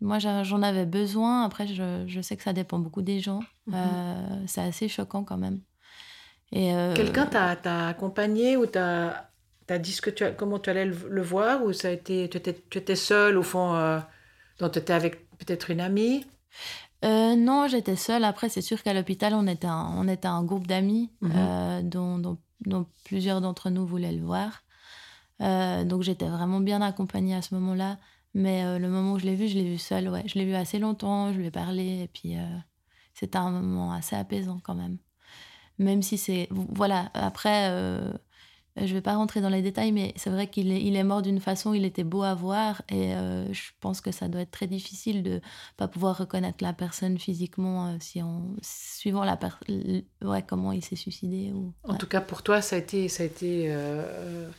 Moi, 0.00 0.18
j'en 0.18 0.62
avais 0.62 0.84
besoin. 0.84 1.44
Après, 1.44 1.66
je, 1.68 2.04
je 2.08 2.20
sais 2.20 2.36
que 2.36 2.42
ça 2.42 2.52
dépend 2.52 2.78
beaucoup 2.80 3.02
des 3.02 3.20
gens. 3.20 3.40
Mhm. 3.68 3.74
Euh, 3.76 4.42
c'est 4.46 4.62
assez 4.62 4.88
choquant 4.88 5.22
quand 5.24 5.36
même. 5.38 5.60
Et 6.52 6.72
Quelqu'un 6.94 7.26
t'a 7.26 7.88
accompagné 7.88 8.56
ou 8.56 8.66
t'a 8.66 9.30
t'a 9.66 9.78
dit 9.80 9.90
ce 9.92 10.00
que 10.00 10.10
tu 10.10 10.22
as- 10.22 10.30
comment 10.30 10.60
tu 10.60 10.70
allais 10.70 10.84
le, 10.86 10.96
le 11.08 11.22
voir 11.22 11.64
ou 11.64 11.72
ça 11.72 11.88
a 11.88 11.90
été 11.90 12.28
tu 12.30 12.36
étais, 12.36 12.54
tu 12.70 12.78
étais 12.78 12.94
seule 12.94 13.36
au 13.36 13.42
fond 13.42 13.74
euh, 13.74 13.98
tu 14.58 14.64
étais 14.64 14.92
avec 14.92 15.25
peut-être 15.38 15.70
une 15.70 15.80
amie? 15.80 16.24
Euh, 17.04 17.36
non, 17.36 17.68
j'étais 17.68 17.96
seule. 17.96 18.24
Après, 18.24 18.48
c'est 18.48 18.62
sûr 18.62 18.82
qu'à 18.82 18.94
l'hôpital, 18.94 19.34
on 19.34 19.46
était 19.46 19.66
un, 19.66 19.92
on 19.96 20.08
était 20.08 20.28
un 20.28 20.42
groupe 20.44 20.66
d'amis 20.66 21.10
Mhm. 21.20 21.32
euh, 21.34 21.82
dont, 21.82 22.18
dont, 22.18 22.38
dont 22.64 22.86
plusieurs 23.04 23.40
d'entre 23.40 23.70
nous 23.70 23.86
voulaient 23.86 24.12
le 24.12 24.24
voir. 24.24 24.62
Euh, 25.42 25.84
donc, 25.84 26.02
j'étais 26.02 26.28
vraiment 26.28 26.60
bien 26.60 26.80
accompagnée 26.80 27.34
à 27.34 27.42
ce 27.42 27.54
moment-là. 27.54 27.98
Mais 28.34 28.78
le 28.78 28.88
moment 28.88 29.12
où 29.14 29.18
je 29.18 29.24
l'ai 29.24 29.34
vu, 29.34 29.48
je 29.48 29.54
l'ai 29.54 29.64
vu 29.64 29.78
seule. 29.78 30.08
Ouais. 30.10 30.22
Je 30.26 30.38
l'ai 30.38 30.44
vu 30.44 30.54
assez 30.54 30.78
longtemps, 30.78 31.32
je 31.32 31.38
lui 31.38 31.46
ai 31.46 31.50
parlé. 31.50 32.02
Et 32.02 32.08
puis, 32.08 32.34
c'était 33.14 33.38
un 33.38 33.50
moment 33.50 33.92
assez 33.92 34.14
apaisant 34.14 34.60
quand 34.62 34.74
même. 34.74 34.98
Même 35.78 36.02
si 36.02 36.18
c'est. 36.18 36.48
Voilà, 36.50 37.10
après, 37.14 37.68
euh, 37.70 38.12
je 38.76 38.92
vais 38.94 39.00
pas 39.00 39.14
rentrer 39.14 39.40
dans 39.40 39.48
les 39.48 39.62
détails, 39.62 39.92
mais 39.92 40.12
c'est 40.16 40.30
vrai 40.30 40.48
qu'il 40.48 40.70
est, 40.72 40.82
il 40.82 40.96
est 40.96 41.04
mort 41.04 41.22
d'une 41.22 41.40
façon, 41.40 41.74
il 41.74 41.84
était 41.84 42.04
beau 42.04 42.22
à 42.22 42.34
voir. 42.34 42.82
Et 42.88 43.14
euh, 43.14 43.52
je 43.52 43.62
pense 43.80 44.00
que 44.00 44.12
ça 44.12 44.28
doit 44.28 44.42
être 44.42 44.50
très 44.50 44.66
difficile 44.66 45.22
de 45.22 45.40
pas 45.76 45.88
pouvoir 45.88 46.18
reconnaître 46.18 46.62
la 46.62 46.72
personne 46.72 47.18
physiquement 47.18 47.88
euh, 47.88 47.96
si 48.00 48.22
on, 48.22 48.56
suivant 48.62 49.24
la 49.24 49.36
per- 49.36 49.48
ouais, 50.22 50.42
comment 50.46 50.72
il 50.72 50.84
s'est 50.84 50.96
suicidé. 50.96 51.52
Ou, 51.52 51.72
en 51.84 51.94
tout 51.94 52.06
cas 52.06 52.20
pour 52.20 52.42
toi 52.42 52.60
ça 52.60 52.76
a 52.76 52.78
été 52.78 53.08
ça 53.08 53.22
a 53.22 53.26
été 53.26 53.72
euh, 53.72 54.02
euh, 54.04 54.50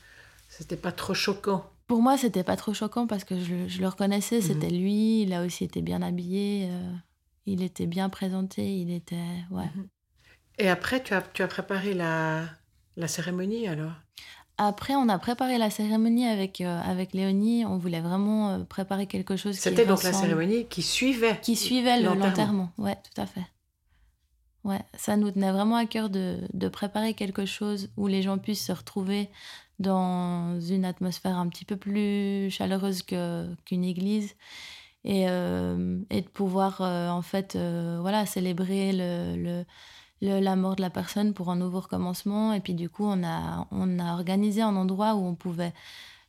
C'était 0.49 0.77
pas 0.77 0.91
trop 0.91 1.13
choquant. 1.13 1.65
Pour 1.87 2.01
moi, 2.01 2.17
c'était 2.17 2.43
pas 2.43 2.57
trop 2.57 2.73
choquant 2.73 3.07
parce 3.07 3.23
que 3.23 3.39
je, 3.39 3.79
le 3.81 3.87
reconnaissais, 3.87 4.41
c'était 4.41 4.69
mhm. 4.71 4.77
lui. 4.81 5.21
Il 5.23 5.33
a 5.33 5.43
aussi 5.45 5.63
été 5.63 5.81
bien 5.81 6.01
habillé, 6.01 6.67
euh, 6.69 6.91
il 7.45 7.63
était 7.63 7.87
bien 7.87 8.09
présenté, 8.09 8.77
il 8.79 8.91
était. 8.91 9.15
Ouais. 9.51 9.69
Mhm. 9.75 9.89
Et 10.59 10.69
après, 10.69 11.01
tu 11.03 11.13
as, 11.13 11.21
tu 11.21 11.43
as 11.43 11.47
préparé 11.47 11.93
la, 11.93 12.45
la 12.97 13.07
cérémonie 13.07 13.67
alors? 13.67 13.93
Après, 14.57 14.95
on 14.95 15.07
a 15.07 15.19
préparé 15.19 15.59
la 15.59 15.69
cérémonie 15.69 16.25
avec, 16.25 16.61
euh, 16.61 16.81
avec 16.81 17.13
Léonie. 17.13 17.63
On 17.63 17.77
voulait 17.77 18.01
vraiment 18.01 18.49
euh, 18.49 18.63
préparer 18.63 19.05
quelque 19.05 19.37
chose 19.37 19.55
C'était 19.55 19.85
donc 19.85 20.01
la 20.01 20.13
cérémonie 20.13 20.65
qui 20.65 20.81
suivait 20.81 21.39
Qui 21.41 21.55
suivait 21.55 22.01
l'enterrement, 22.01 22.71
ouais, 22.79 22.95
tout 22.95 23.21
à 23.21 23.27
fait. 23.27 23.45
Ouais, 24.63 24.81
ça 24.95 25.15
nous 25.15 25.29
tenait 25.31 25.51
vraiment 25.51 25.75
à 25.75 25.85
cœur 25.85 26.09
de, 26.09 26.39
de, 26.53 26.67
préparer 26.67 27.13
quelque 27.13 27.45
chose 27.45 27.89
où 27.95 28.07
les 28.07 28.21
gens 28.23 28.37
puissent 28.37 28.65
se 28.65 28.71
retrouver 28.71 29.29
dans 29.79 30.59
une 30.59 30.83
atmosphère 30.83 31.37
un 31.37 31.47
petit 31.47 31.63
peu 31.63 31.77
plus 31.77 32.49
chaleureuse 32.49 33.03
qu'une 33.03 33.83
église 33.85 34.35
et, 35.05 35.29
euh, 35.29 35.99
et, 36.09 36.21
de 36.21 36.27
pouvoir 36.27 36.81
en 36.81 37.21
fait 37.21 37.55
voilà 37.55 38.25
célébrer 38.25 38.91
le, 38.91 39.41
le 39.41 39.65
la 40.21 40.55
mort 40.55 40.75
de 40.75 40.81
la 40.81 40.89
personne 40.89 41.33
pour 41.33 41.49
un 41.49 41.55
nouveau 41.55 41.81
recommencement. 41.81 42.53
Et 42.53 42.59
puis 42.59 42.73
du 42.73 42.89
coup, 42.89 43.05
on 43.05 43.23
a, 43.23 43.67
on 43.71 43.99
a 43.99 44.13
organisé 44.13 44.61
un 44.61 44.75
endroit 44.75 45.15
où 45.15 45.25
on 45.25 45.35
pouvait... 45.35 45.73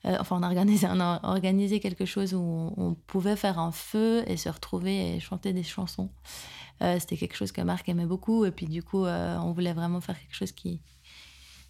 Euh, 0.05 0.17
enfin, 0.21 0.37
on 0.39 0.43
a 0.43 0.47
organisé, 0.47 0.87
on 0.89 1.01
a 1.01 1.21
organisé 1.25 1.81
quelque 1.81 2.05
chose 2.05 2.33
où 2.35 2.73
on, 2.77 2.95
pouvait 2.95 3.35
faire 3.35 3.59
un 3.59 3.73
feu 3.73 4.23
et 4.29 4.37
se 4.37 4.49
retrouver 4.49 5.17
et 5.17 5.21
chanter 5.21 5.53
des 5.53 5.65
chansons. 5.65 6.11
Euh, 6.83 6.99
c'était 7.01 7.17
quelque 7.17 7.35
chose 7.35 7.51
que 7.51 7.61
Marc 7.63 7.89
aimait 7.89 8.07
beaucoup. 8.07 8.45
Et 8.45 8.51
puis 8.51 8.67
du 8.67 8.83
coup, 8.83 9.05
euh, 9.05 9.37
on 9.39 9.53
voulait 9.53 9.73
vraiment 9.73 10.01
faire 10.01 10.19
quelque 10.19 10.35
chose 10.35 10.53
qui 10.53 10.81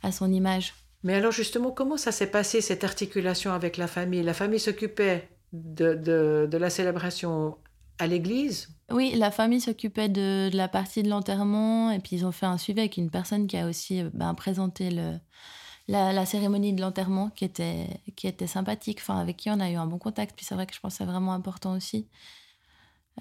a 0.03 0.13
son 0.13 0.31
image. 0.33 0.75
Mais 1.05 1.15
alors 1.15 1.33
justement, 1.33 1.71
comment 1.71 1.97
ça 1.97 2.13
s'est 2.13 2.31
passé, 2.31 2.61
cette 2.61 2.85
articulation 2.85 3.53
avec 3.53 3.77
la 3.77 3.87
famille? 3.87 4.23
La 4.23 4.35
famille 4.35 4.61
s'occupait 4.61 5.29
de, 5.53 5.95
de 5.95 6.57
la 6.59 6.69
célébration 6.69 7.57
à 7.99 8.07
l'église 8.07 8.69
Oui, 8.91 9.15
la 9.17 9.31
famille 9.31 9.61
s'occupait 9.61 10.09
de, 10.09 10.51
la 10.53 10.69
partie 10.69 11.03
de 11.03 11.09
l'enterrement 11.09 11.91
et 11.91 11.99
puis 11.99 12.17
ils 12.17 12.27
ont 12.27 12.33
fait 12.33 12.47
un 12.47 12.59
suivi 12.59 12.81
avec 12.81 12.97
une 12.97 13.11
personne 13.11 13.47
qui 13.47 13.57
a 13.57 13.67
aussi 13.67 14.03
euh, 14.03 14.11
ben, 14.13 14.35
présenté 14.35 14.91
le, 14.91 15.19
la, 15.89 16.27
cérémonie 16.27 16.73
de 16.73 16.81
l'enterrement 16.81 17.31
qui 17.31 17.45
était, 17.45 17.87
qui 18.17 18.27
était 18.27 18.47
sympathique, 18.47 18.99
enfin, 19.01 19.19
avec 19.19 19.37
qui 19.37 19.51
on 19.51 19.61
a 19.61 19.71
eu 19.71 19.77
un 19.77 19.87
bon 19.87 19.99
contact. 19.99 20.35
Puis 20.37 20.45
c'est 20.45 20.55
vrai 20.55 20.67
que 20.67 20.75
je 20.75 20.81
pense 20.81 20.95
que 20.95 20.99
c'est 20.99 21.11
vraiment 21.11 21.33
important 21.33 21.75
aussi. 21.75 22.09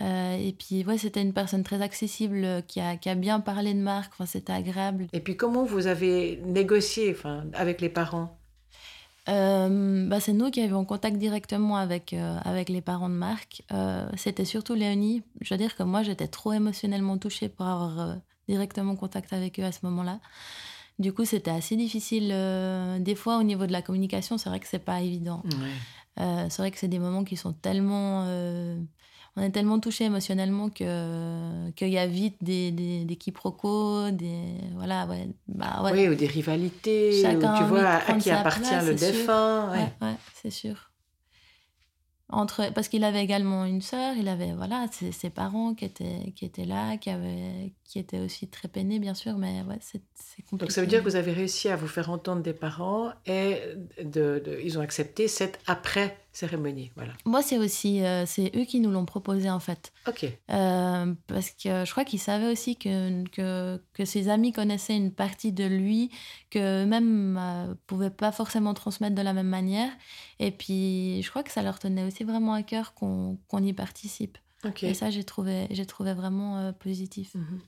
Euh, 0.01 0.37
et 0.37 0.53
puis, 0.53 0.85
ouais, 0.85 0.97
c'était 0.97 1.21
une 1.21 1.33
personne 1.33 1.63
très 1.63 1.81
accessible 1.81 2.43
euh, 2.43 2.61
qui 2.61 2.79
a, 2.79 2.97
qui 2.97 3.09
a 3.09 3.15
bien 3.15 3.39
parlé 3.39 3.73
de 3.73 3.79
Marc. 3.79 4.11
Enfin, 4.13 4.25
c'était 4.25 4.53
agréable. 4.53 5.07
Et 5.11 5.21
puis, 5.21 5.35
comment 5.35 5.63
vous 5.63 5.87
avez 5.87 6.39
négocié 6.45 7.11
enfin, 7.11 7.45
avec 7.53 7.81
les 7.81 7.89
parents? 7.89 8.36
Euh, 9.29 10.07
bah, 10.07 10.19
c'est 10.19 10.33
nous 10.33 10.49
qui 10.51 10.61
avions 10.61 10.85
contact 10.85 11.17
directement 11.17 11.77
avec, 11.77 12.13
euh, 12.13 12.37
avec 12.43 12.69
les 12.69 12.81
parents 12.81 13.09
de 13.09 13.15
Marc. 13.15 13.63
Euh, 13.71 14.07
c'était 14.15 14.45
surtout 14.45 14.73
Léonie. 14.73 15.23
Je 15.41 15.53
veux 15.53 15.57
dire 15.57 15.75
que 15.75 15.83
moi, 15.83 16.03
j'étais 16.03 16.27
trop 16.27 16.53
émotionnellement 16.53 17.17
touchée 17.17 17.49
pour 17.49 17.65
avoir 17.65 18.17
directement 18.47 18.95
contact 18.95 19.33
avec 19.33 19.59
eux 19.59 19.65
à 19.65 19.71
ce 19.71 19.79
moment-là. 19.83 20.19
Du 20.99 21.13
coup, 21.13 21.25
c'était 21.25 21.51
assez 21.51 21.75
difficile. 21.75 22.29
des 23.01 23.15
fois, 23.15 23.37
au 23.37 23.43
niveau 23.43 23.67
de 23.67 23.71
la 23.71 23.81
communication, 23.81 24.37
c'est 24.37 24.49
vrai 24.49 24.59
que 24.59 24.67
c'est 24.67 24.79
pas 24.79 25.01
évident. 25.01 25.43
c'est 26.17 26.57
vrai 26.57 26.71
que 26.71 26.79
c'est 26.79 26.87
des 26.87 26.99
moments 26.99 27.23
qui 27.23 27.35
sont 27.35 27.53
tellement 27.53 28.25
on 29.37 29.41
est 29.41 29.51
tellement 29.51 29.79
touché 29.79 30.05
émotionnellement 30.05 30.69
que 30.69 31.69
qu'il 31.71 31.89
y 31.89 31.99
a 31.99 32.07
vite 32.07 32.37
des, 32.41 32.71
des, 32.71 33.05
des 33.05 33.15
quiproquos, 33.15 34.09
des 34.09 34.55
voilà 34.73 35.05
ouais, 35.05 35.29
bah, 35.47 35.83
ouais. 35.83 35.91
Oui, 35.93 36.07
ou 36.09 36.15
des 36.15 36.25
rivalités, 36.25 37.21
Chacun 37.21 37.53
tu 37.55 37.63
vois 37.65 37.85
à 37.85 38.13
qui 38.15 38.31
appartient 38.31 38.85
le 38.85 38.95
défunt. 38.95 39.71
Ouais, 39.71 39.93
ouais 40.05 40.15
c'est 40.33 40.49
sûr. 40.49 40.91
Entre, 42.29 42.73
parce 42.73 42.89
qu'il 42.89 43.05
avait 43.05 43.23
également 43.23 43.63
une 43.63 43.81
sœur, 43.81 44.15
il 44.17 44.27
avait 44.27 44.51
voilà 44.51 44.87
ses, 44.91 45.13
ses, 45.13 45.29
parents 45.29 45.73
qui 45.73 45.85
étaient, 45.85 46.33
qui 46.35 46.43
étaient 46.43 46.65
là, 46.65 46.97
qui, 46.97 47.09
avaient, 47.09 47.71
qui 47.85 47.99
étaient 47.99 48.19
aussi 48.19 48.49
très 48.49 48.67
peinés, 48.67 48.99
bien 48.99 49.13
sûr, 49.13 49.37
mais 49.37 49.61
ouais, 49.61 49.77
c'est 49.79 50.01
compliqué. 50.41 50.57
Donc 50.57 50.71
ça 50.71 50.81
veut 50.81 50.87
dire 50.87 50.99
que 50.99 51.07
vous 51.07 51.15
avez 51.15 51.31
réussi 51.31 51.69
à 51.69 51.77
vous 51.77 51.87
faire 51.87 52.09
entendre 52.09 52.41
des 52.41 52.51
parents 52.51 53.13
et 53.25 53.61
de, 54.03 54.39
de, 54.43 54.59
ils 54.61 54.77
ont 54.77 54.81
accepté 54.81 55.29
cette 55.29 55.61
après 55.67 56.17
cérémonie. 56.37 56.91
Voilà. 56.95 57.13
Moi, 57.25 57.41
c'est 57.41 57.57
aussi 57.57 58.03
euh, 58.03 58.25
c'est 58.27 58.51
eux 58.55 58.65
qui 58.65 58.79
nous 58.79 58.91
l'ont 58.91 59.05
proposé 59.05 59.49
en 59.49 59.59
fait. 59.59 59.91
Ok. 60.07 60.25
Euh, 60.25 61.13
parce 61.25 61.49
que 61.49 61.83
je 61.83 61.91
crois 61.91 62.05
qu'ils 62.05 62.19
savaient 62.19 62.51
aussi 62.51 62.75
que, 62.75 63.27
que, 63.29 63.81
que, 63.93 64.05
ses 64.05 64.29
amis 64.29 64.51
connaissaient 64.51 64.95
une 64.95 65.11
partie 65.11 65.51
de 65.51 65.65
lui 65.65 66.11
que 66.51 66.85
même 66.85 67.33
ne 67.33 67.39
euh, 67.71 67.75
pouvaient 67.87 68.11
pas 68.11 68.31
forcément 68.31 68.75
transmettre 68.75 69.15
de 69.15 69.21
la 69.21 69.33
même 69.33 69.47
manière. 69.47 69.89
Et 70.39 70.51
puis, 70.51 71.21
je 71.23 71.29
crois 71.29 71.41
que 71.41 71.51
ça 71.51 71.63
leur 71.63 71.79
tenait 71.79 72.03
aussi 72.03 72.23
vraiment 72.23 72.53
à 72.53 72.61
cœur 72.61 72.93
qu'on 72.93 73.37
y 73.59 73.73
participe. 73.73 74.37
Et 74.81 74.93
ça, 74.93 75.09
j'ai 75.09 75.23
trouvé, 75.23 75.67
j'ai 75.71 75.85
trouvé 75.85 76.13
vraiment 76.13 76.73
positif. 76.73 77.33
Mhm. 77.35 77.61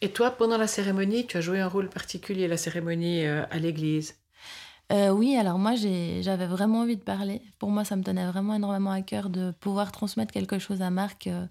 Et 0.00 0.10
toi, 0.10 0.30
pendant 0.30 0.56
la 0.56 0.66
cérémonie, 0.66 1.26
tu 1.26 1.36
as 1.36 1.42
joué 1.42 1.60
un 1.60 1.68
rôle 1.68 1.90
particulier, 1.90 2.48
la 2.48 2.56
cérémonie 2.56 3.24
à 3.26 3.58
l'église? 3.58 4.16
Euh, 4.92 5.10
oui, 5.10 5.36
alors 5.36 5.58
moi 5.58 5.74
j'avais 5.76 6.46
vraiment 6.46 6.80
envie 6.80 6.96
de 6.96 7.02
parler. 7.02 7.42
Pour 7.58 7.70
moi, 7.70 7.84
ça 7.84 7.96
me 7.96 8.02
tenait 8.02 8.26
vraiment 8.26 8.54
énormément 8.54 8.90
à 8.90 9.02
cœur 9.02 9.30
de 9.30 9.52
pouvoir 9.52 9.92
transmettre 9.92 10.32
quelque 10.32 10.58
chose 10.58 10.82
à 10.82 10.90
Marc. 10.90 11.28
Euh, 11.28 11.46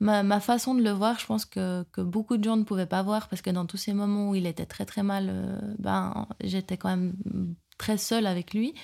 ma, 0.00 0.40
façon 0.40 0.74
de 0.74 0.82
le 0.82 0.90
voir, 0.90 1.18
je 1.20 1.26
pense 1.26 1.44
que, 1.44 1.84
beaucoup 1.98 2.36
de 2.36 2.44
gens 2.44 2.56
ne 2.56 2.64
pouvaient 2.64 2.86
pas 2.86 3.02
voir 3.02 3.28
parce 3.28 3.40
que 3.40 3.50
dans 3.50 3.66
tous 3.66 3.76
ces 3.76 3.92
moments 3.92 4.30
où 4.30 4.34
il 4.34 4.46
était 4.46 4.66
très 4.66 4.84
très 4.84 5.04
mal, 5.04 5.28
euh, 5.30 5.58
ben, 5.78 6.26
j'étais 6.42 6.76
quand 6.76 6.88
même 6.88 7.14
très 7.78 7.98
seule 7.98 8.26
avec 8.26 8.52
lui. 8.52 8.74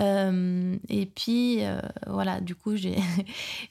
et 0.00 1.06
puis, 1.14 1.60
voilà, 2.08 2.40
du 2.40 2.56
coup, 2.56 2.74
j'ai, 2.74 2.96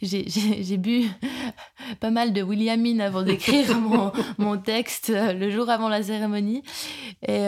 bu 0.77 1.09
pas 1.99 2.09
mal 2.09 2.31
de 2.31 2.41
Williamine 2.41 3.01
avant 3.01 3.23
d'écrire 3.23 3.77
mon, 3.77 4.13
mon, 4.37 4.57
texte 4.57 5.09
le 5.13 5.49
jour 5.51 5.69
avant 5.69 5.89
la 5.89 6.03
cérémonie. 6.03 6.63
Et, 7.27 7.47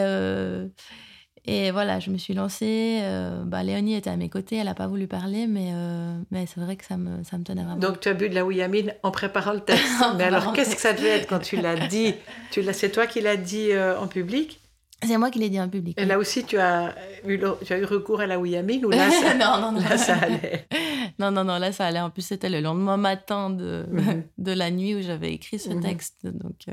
et 1.46 1.70
voilà, 1.70 2.00
je 2.00 2.10
me 2.10 2.18
suis 2.18 2.34
lancée. 2.34 2.98
Euh, 3.02 3.42
bah, 3.44 3.62
Léonie 3.62 3.94
était 3.94 4.10
à 4.10 4.16
mes 4.16 4.28
côtés, 4.28 4.56
elle 4.56 4.66
n'a 4.66 4.74
pas 4.74 4.86
voulu 4.86 5.06
parler, 5.06 5.46
mais, 5.46 5.70
euh, 5.72 6.14
mais 6.30 6.46
c'est 6.46 6.60
vrai 6.60 6.76
que 6.76 6.84
ça 6.84 6.96
me, 6.96 7.24
ça 7.24 7.38
me 7.38 7.44
tenait 7.44 7.62
vraiment. 7.62 7.78
Donc 7.78 8.00
tu 8.00 8.08
as 8.08 8.14
bu 8.14 8.28
de 8.28 8.34
la 8.34 8.44
Williamine 8.44 8.94
en 9.02 9.10
préparant 9.10 9.52
le 9.52 9.60
texte. 9.60 9.86
mais 10.18 10.24
alors 10.24 10.52
qu'est-ce 10.52 10.74
que 10.74 10.80
ça 10.80 10.92
devait 10.92 11.08
être 11.08 11.28
quand 11.28 11.38
tu 11.38 11.56
l'as 11.56 11.76
dit 11.88 12.14
tu 12.50 12.62
C'est 12.72 12.90
toi 12.90 13.06
qui 13.06 13.20
l'as 13.20 13.36
dit 13.36 13.72
euh, 13.72 13.98
en 13.98 14.06
public? 14.06 14.60
C'est 15.02 15.16
moi 15.16 15.30
qui 15.30 15.38
l'ai 15.38 15.48
dit 15.48 15.58
en 15.58 15.68
public. 15.70 15.98
Et 15.98 16.04
là 16.04 16.18
aussi, 16.18 16.44
tu 16.44 16.58
as, 16.58 16.94
eu, 17.26 17.40
tu 17.64 17.72
as 17.72 17.78
eu 17.78 17.84
recours 17.86 18.20
à 18.20 18.26
la 18.26 18.38
Williamine 18.38 18.84
ou 18.84 18.90
là, 18.90 19.10
ça, 19.22 19.32
non, 19.32 19.58
non, 19.58 19.72
non. 19.72 19.80
là, 19.80 19.96
ça 19.96 20.14
allait? 20.16 20.66
Non, 21.18 21.30
non, 21.30 21.42
non, 21.42 21.58
là, 21.58 21.72
ça 21.72 21.86
allait. 21.86 22.00
En 22.00 22.10
plus, 22.10 22.20
c'était 22.20 22.50
le 22.50 22.60
lendemain 22.60 22.98
matin 22.98 23.48
de, 23.48 23.86
mhm. 23.90 24.24
de 24.36 24.52
la 24.52 24.70
nuit 24.70 24.94
où 24.94 25.00
j'avais 25.00 25.32
écrit 25.32 25.58
ce 25.58 25.70
mhm. 25.70 25.80
texte. 25.80 26.26
Donc. 26.26 26.66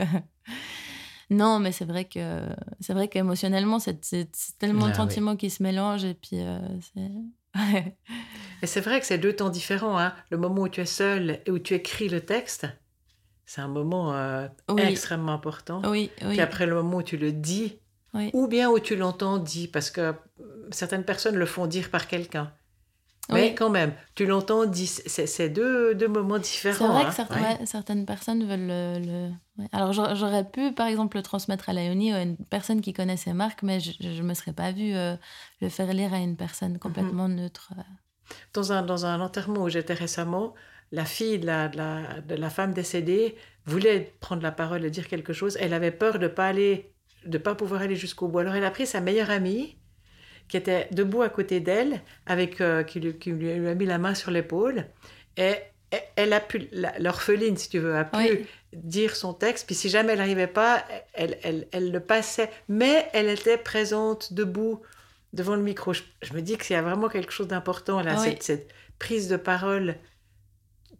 Non, 1.30 1.60
mais 1.60 1.72
c'est 1.72 1.86
vrai 1.86 2.06
que 2.06 2.42
c'est 2.80 2.94
vrai 2.94 3.08
qu'émotionnellement, 3.08 3.80
c'est, 3.80 4.00
tellement 4.58 4.88
de 4.88 4.92
ah 4.92 4.96
sentiments 4.96 5.36
qui 5.36 5.50
se 5.50 5.62
mélangent 5.62 6.06
et 6.06 6.14
puis 6.14 6.40
euh, 6.42 6.60
c'est. 6.94 7.94
et 8.62 8.68
c'est 8.68 8.82
vrai 8.82 9.00
que 9.00 9.06
c'est 9.06 9.18
deux 9.18 9.34
temps 9.34 9.50
différents. 9.50 10.00
Hein. 10.00 10.14
Le 10.30 10.38
moment 10.38 10.64
où 10.64 10.70
tu 10.70 10.82
es 10.82 10.86
seul 10.86 11.42
et 11.46 11.52
où 11.52 11.60
tu 11.60 11.74
écris 11.74 12.08
le 12.08 12.22
texte, 12.22 12.68
c'est 13.46 13.62
un 13.62 13.68
moment 13.68 14.14
euh, 14.14 14.48
extrêmement 14.78 15.34
important. 15.34 15.82
Oui, 15.86 16.12
oui. 16.22 16.30
Puis 16.30 16.42
après 16.42 16.66
le 16.66 16.76
moment 16.76 16.98
où 16.98 17.04
tu 17.04 17.18
le 17.18 17.32
dis, 17.32 17.80
ou 18.34 18.48
bien 18.48 18.70
où 18.70 18.80
tu 18.80 18.96
l'entends 18.96 19.38
dit, 19.38 19.68
parce 19.68 19.92
que 19.92 20.14
certaines 20.72 21.04
personnes 21.04 21.36
le 21.36 21.46
font 21.46 21.68
dire 21.68 21.90
par 21.90 22.08
quelqu'un. 22.08 22.52
Mais 23.30 23.54
quand 23.54 23.70
même, 23.70 23.94
tu 24.16 24.26
l'entends, 24.26 24.64
c'est 24.74 25.50
deux, 25.50 25.94
deux 25.96 26.08
moments 26.08 26.38
différents. 26.38 26.78
C'est 26.78 26.88
vrai 26.88 27.04
que 27.06 27.62
hein. 27.62 27.66
certaines, 27.66 28.06
personnes 28.06 28.48
veulent 28.48 28.68
le. 28.68 29.32
Alors 29.74 29.92
j'aurais 29.92 30.46
pu, 30.46 30.72
par 30.72 30.88
exemple, 30.88 31.18
le 31.18 31.24
transmettre 31.24 31.70
à 31.70 31.74
Léonie 31.74 32.14
ou 32.14 32.16
à 32.16 32.22
une 32.22 32.38
personne 32.38 32.80
qui 32.82 32.94
connaissait 32.94 33.34
Marc, 33.34 33.64
mais 33.64 33.80
je 33.80 34.22
ne 34.22 34.22
me 34.22 34.34
serais 34.34 34.54
pas 34.54 34.72
vue 34.72 34.96
euh, 34.96 35.16
le 35.62 35.70
faire 35.70 35.92
lire 35.94 36.14
à 36.14 36.20
une 36.20 36.38
personne 36.38 36.80
complètement 36.80 37.28
neutre. 37.28 37.74
Euh. 37.78 37.82
Dans 38.54 38.72
un, 38.72 38.82
dans 38.82 39.06
un 39.06 39.20
enterrement 39.20 39.64
où 39.64 39.70
j'étais 39.70 39.94
récemment, 39.94 40.54
la 40.92 41.06
fille 41.06 41.40
de 41.40 41.46
la, 41.46 41.68
de 41.68 41.78
la, 41.78 42.22
de 42.22 42.36
la, 42.36 42.50
femme 42.50 42.74
décédée 42.74 43.36
voulait 43.66 44.16
prendre 44.20 44.42
la 44.42 44.52
parole 44.52 44.86
et 44.86 44.90
dire 44.90 45.08
quelque 45.08 45.34
chose. 45.34 45.58
Elle 45.60 45.74
avait 45.74 45.92
peur 45.92 46.14
de 46.20 46.28
ne 46.28 46.28
pas, 46.28 46.48
aller, 46.48 46.94
de 47.26 47.38
pas 47.38 47.56
pouvoir 47.56 47.82
aller 47.82 47.96
jusqu'au 47.96 48.28
bout. 48.28 48.40
Alors 48.40 48.56
elle 48.56 48.66
a 48.66 48.72
pris 48.72 48.86
sa 48.86 49.02
meilleure 49.02 49.30
amie 49.30 49.77
qui 50.48 50.58
était 50.58 50.88
debout 50.92 51.22
à 51.22 51.30
côté 51.30 51.60
d'elle, 51.60 52.02
avec 52.26 52.62
euh, 52.62 52.84
qui, 52.84 53.00
lui, 53.00 53.68
a 53.68 53.76
mis 53.76 53.86
la 53.86 53.98
main 53.98 54.16
sur 54.16 54.32
l'épaule. 54.32 54.86
Et, 55.36 55.54
elle 56.18 56.34
a 56.34 56.42
pu, 56.42 56.68
l'orpheline, 57.00 57.56
si 57.56 57.70
tu 57.70 57.80
veux, 57.80 57.96
a 57.96 58.04
pu 58.04 58.46
dire 58.74 59.16
son 59.16 59.34
texte. 59.34 59.66
Puis 59.66 59.76
si 59.76 59.88
jamais 59.88 60.14
elle 60.14 60.20
n'arrivait 60.20 60.46
pas, 60.48 60.84
elle, 61.14 61.38
elle, 61.44 61.68
elle, 61.72 61.94
le 61.94 62.02
passait. 62.02 62.50
Mais 62.68 63.08
elle 63.14 63.30
était 63.30 63.58
présente, 63.58 64.34
debout, 64.34 64.82
devant 65.32 65.56
le 65.56 65.62
micro. 65.62 65.94
Je, 65.94 66.34
me 66.34 66.42
dis 66.42 66.58
qu'il 66.58 66.76
y 66.76 66.80
a 66.80 66.82
vraiment 66.82 67.08
quelque 67.08 67.32
chose 67.32 67.48
d'important 67.48 68.02
là, 68.02 68.18
cette, 68.18 68.44
cette, 68.44 68.70
prise 69.00 69.30
de 69.30 69.38
parole. 69.38 69.96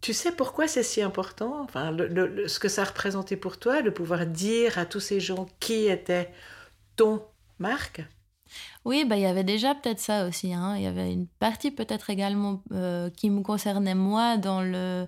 Tu 0.00 0.14
sais 0.14 0.32
pourquoi 0.32 0.68
c'est 0.68 0.82
si 0.82 1.02
important? 1.02 1.60
Enfin, 1.62 1.90
le, 1.90 2.48
ce 2.48 2.58
que 2.58 2.68
ça 2.68 2.84
représentait 2.84 3.36
pour 3.36 3.58
toi, 3.58 3.82
de 3.82 3.90
pouvoir 3.90 4.24
dire 4.24 4.78
à 4.78 4.86
tous 4.86 5.00
ces 5.00 5.20
gens 5.20 5.48
qui 5.60 5.88
était 5.88 6.30
ton 6.96 7.22
Marc 7.58 8.00
Oui, 8.88 9.04
bah, 9.04 9.18
il 9.18 9.22
y 9.22 9.26
avait 9.26 9.44
déjà 9.44 9.74
peut-être 9.74 10.00
ça 10.00 10.26
aussi. 10.26 10.54
Hein. 10.54 10.74
Il 10.78 10.82
y 10.82 10.86
avait 10.86 11.12
une 11.12 11.26
partie 11.26 11.70
peut-être 11.70 12.08
également 12.08 12.62
euh, 12.72 13.10
qui 13.10 13.28
me 13.28 13.42
concernait 13.42 13.94
moi 13.94 14.38
dans, 14.38 14.62
le, 14.62 15.06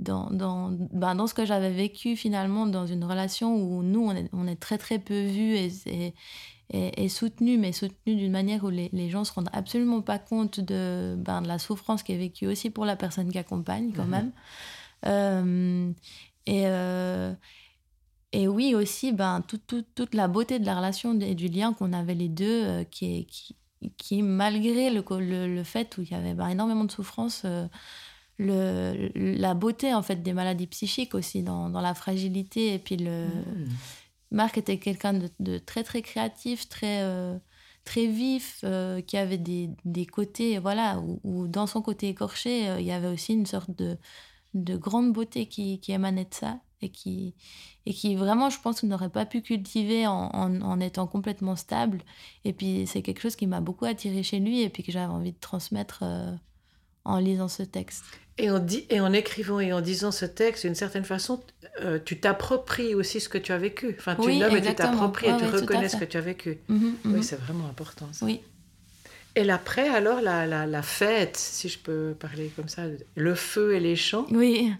dans, 0.00 0.28
dans, 0.30 0.72
bah, 0.92 1.14
dans 1.14 1.28
ce 1.28 1.32
que 1.32 1.44
j'avais 1.44 1.70
vécu 1.70 2.16
finalement 2.16 2.66
dans 2.66 2.84
une 2.84 3.04
relation 3.04 3.54
où 3.54 3.84
nous, 3.84 4.00
on 4.04 4.10
est, 4.10 4.28
on 4.32 4.48
est 4.48 4.56
très 4.56 4.76
très 4.76 4.98
peu 4.98 5.22
vus 5.22 5.54
et, 5.54 5.70
et, 6.70 7.04
et, 7.04 7.08
soutenus, 7.08 7.60
mais 7.60 7.70
soutenus 7.70 8.16
d'une 8.16 8.32
manière 8.32 8.64
où 8.64 8.70
les, 8.70 8.90
les 8.92 9.08
gens 9.08 9.22
se 9.22 9.32
rendent 9.32 9.50
absolument 9.52 10.02
pas 10.02 10.18
compte 10.18 10.58
de, 10.58 11.14
ben, 11.16 11.42
de 11.42 11.46
la 11.46 11.60
souffrance 11.60 12.02
qui 12.02 12.14
est 12.14 12.18
vécue 12.18 12.48
aussi 12.48 12.70
pour 12.70 12.84
la 12.84 12.96
personne 12.96 13.30
qui 13.30 13.38
accompagne 13.38 13.92
quand 13.92 14.02
mhm. 14.02 14.10
même. 14.10 14.32
Euh, 15.06 15.92
et, 16.46 16.64
euh, 16.66 17.34
et 18.32 18.48
oui, 18.48 18.74
aussi, 18.74 19.12
ben, 19.12 19.42
toute 19.46 20.14
la 20.14 20.26
beauté 20.26 20.58
de 20.58 20.64
la 20.64 20.76
relation 20.76 21.18
et 21.20 21.34
du 21.34 21.48
lien 21.48 21.74
qu'on 21.74 21.92
avait 21.92 22.14
les 22.14 22.30
deux, 22.30 22.64
euh, 22.64 22.84
qui, 22.84 23.26
qui, 23.26 23.56
qui, 23.98 24.22
malgré 24.22 24.90
le, 24.90 25.02
le, 25.46 25.64
fait 25.64 25.98
où 25.98 26.02
il 26.02 26.10
y 26.10 26.14
avait 26.14 26.32
ben, 26.32 26.48
énormément 26.48 26.84
de 26.84 26.90
souffrance, 26.90 27.42
euh, 27.44 27.66
le, 28.38 29.10
la 29.14 29.52
beauté 29.52 29.92
en 29.92 30.02
fait 30.02 30.22
des 30.22 30.32
maladies 30.32 30.66
psychiques 30.66 31.14
aussi, 31.14 31.42
dans, 31.42 31.68
dans 31.68 31.82
la 31.82 31.94
fragilité. 31.94 32.72
Et 32.74 32.78
puis, 32.78 32.96
le... 32.96 33.26
Mmh. 33.26 33.68
Marc 34.30 34.56
était 34.56 34.78
quelqu'un 34.78 35.12
de, 35.38 35.58
très, 35.58 35.82
très 35.82 36.00
créatif, 36.00 36.66
très, 36.70 37.02
euh, 37.02 37.36
très 37.84 38.06
vif, 38.06 38.64
qui 39.06 39.18
avait 39.18 39.36
des, 39.36 39.68
des 39.84 40.06
côtés, 40.06 40.58
voilà, 40.58 41.02
où, 41.22 41.48
dans 41.48 41.66
son 41.66 41.82
côté 41.82 42.08
écorché, 42.08 42.74
il 42.78 42.86
y 42.86 42.92
avait 42.92 43.08
aussi 43.08 43.34
une 43.34 43.44
sorte 43.44 43.76
de, 43.76 43.98
de 44.54 44.74
grande 44.78 45.12
beauté 45.12 45.44
qui, 45.44 45.80
qui 45.80 45.92
émanait 45.92 46.24
de 46.24 46.32
ça 46.32 46.60
et 46.82 46.88
qui, 46.90 47.34
et 47.86 47.94
qui 47.94 48.14
vraiment, 48.16 48.50
je 48.50 48.60
pense, 48.60 48.82
n'aurait 48.82 49.08
pas 49.08 49.24
pu 49.24 49.40
cultiver 49.40 50.06
en, 50.06 50.30
en, 50.34 50.80
étant 50.80 51.06
complètement 51.06 51.56
stable. 51.56 51.98
Et 52.44 52.52
puis, 52.52 52.86
c'est 52.86 53.02
quelque 53.02 53.20
chose 53.20 53.36
qui 53.36 53.46
m'a 53.46 53.60
beaucoup 53.60 53.84
attiré 53.84 54.22
chez 54.22 54.40
lui 54.40 54.62
et 54.62 54.68
puis 54.68 54.82
que 54.82 54.92
j'avais 54.92 55.06
envie 55.06 55.32
de 55.32 55.40
transmettre 55.40 56.00
euh, 56.02 56.32
en 57.04 57.18
lisant 57.18 57.48
ce 57.48 57.62
texte. 57.62 58.04
Et 58.38 58.50
en, 58.50 58.64
et 58.88 59.00
en 59.00 59.12
écrivant 59.12 59.60
et 59.60 59.72
en 59.72 59.80
disant 59.80 60.10
ce 60.10 60.24
texte, 60.24 60.64
d'une 60.64 60.74
certaine 60.74 61.04
façon, 61.04 61.40
euh, 61.82 61.98
tu 62.04 62.18
t'appropries 62.18 62.94
aussi 62.94 63.20
ce 63.20 63.28
que 63.28 63.38
tu 63.38 63.52
as 63.52 63.58
vécu. 63.58 63.94
Enfin, 63.98 64.16
tu 64.16 64.34
nommes 64.34 64.56
et 64.56 64.62
tu 64.62 64.74
t'appropries 64.74 65.28
et 65.28 65.36
tu 65.36 65.44
reconnais 65.44 65.88
ce 65.88 65.96
que 65.96 66.04
tu 66.04 66.16
as 66.16 66.22
vécu. 66.22 66.58
Mhm, 66.68 66.94
oui, 67.04 67.10
mhm. 67.12 67.22
c'est 67.22 67.36
vraiment 67.36 67.66
important. 67.66 68.08
Ça. 68.12 68.24
Oui. 68.24 68.40
Et 69.34 69.44
l'après, 69.44 69.88
alors, 69.88 70.20
la, 70.20 70.46
la, 70.46 70.66
la, 70.66 70.82
fête, 70.82 71.36
si 71.36 71.68
je 71.70 71.78
peux 71.78 72.14
parler 72.18 72.52
comme 72.54 72.68
ça, 72.68 72.82
le 73.14 73.34
feu 73.34 73.74
et 73.74 73.80
les 73.80 73.96
chants. 73.96 74.26
Oui. 74.30 74.72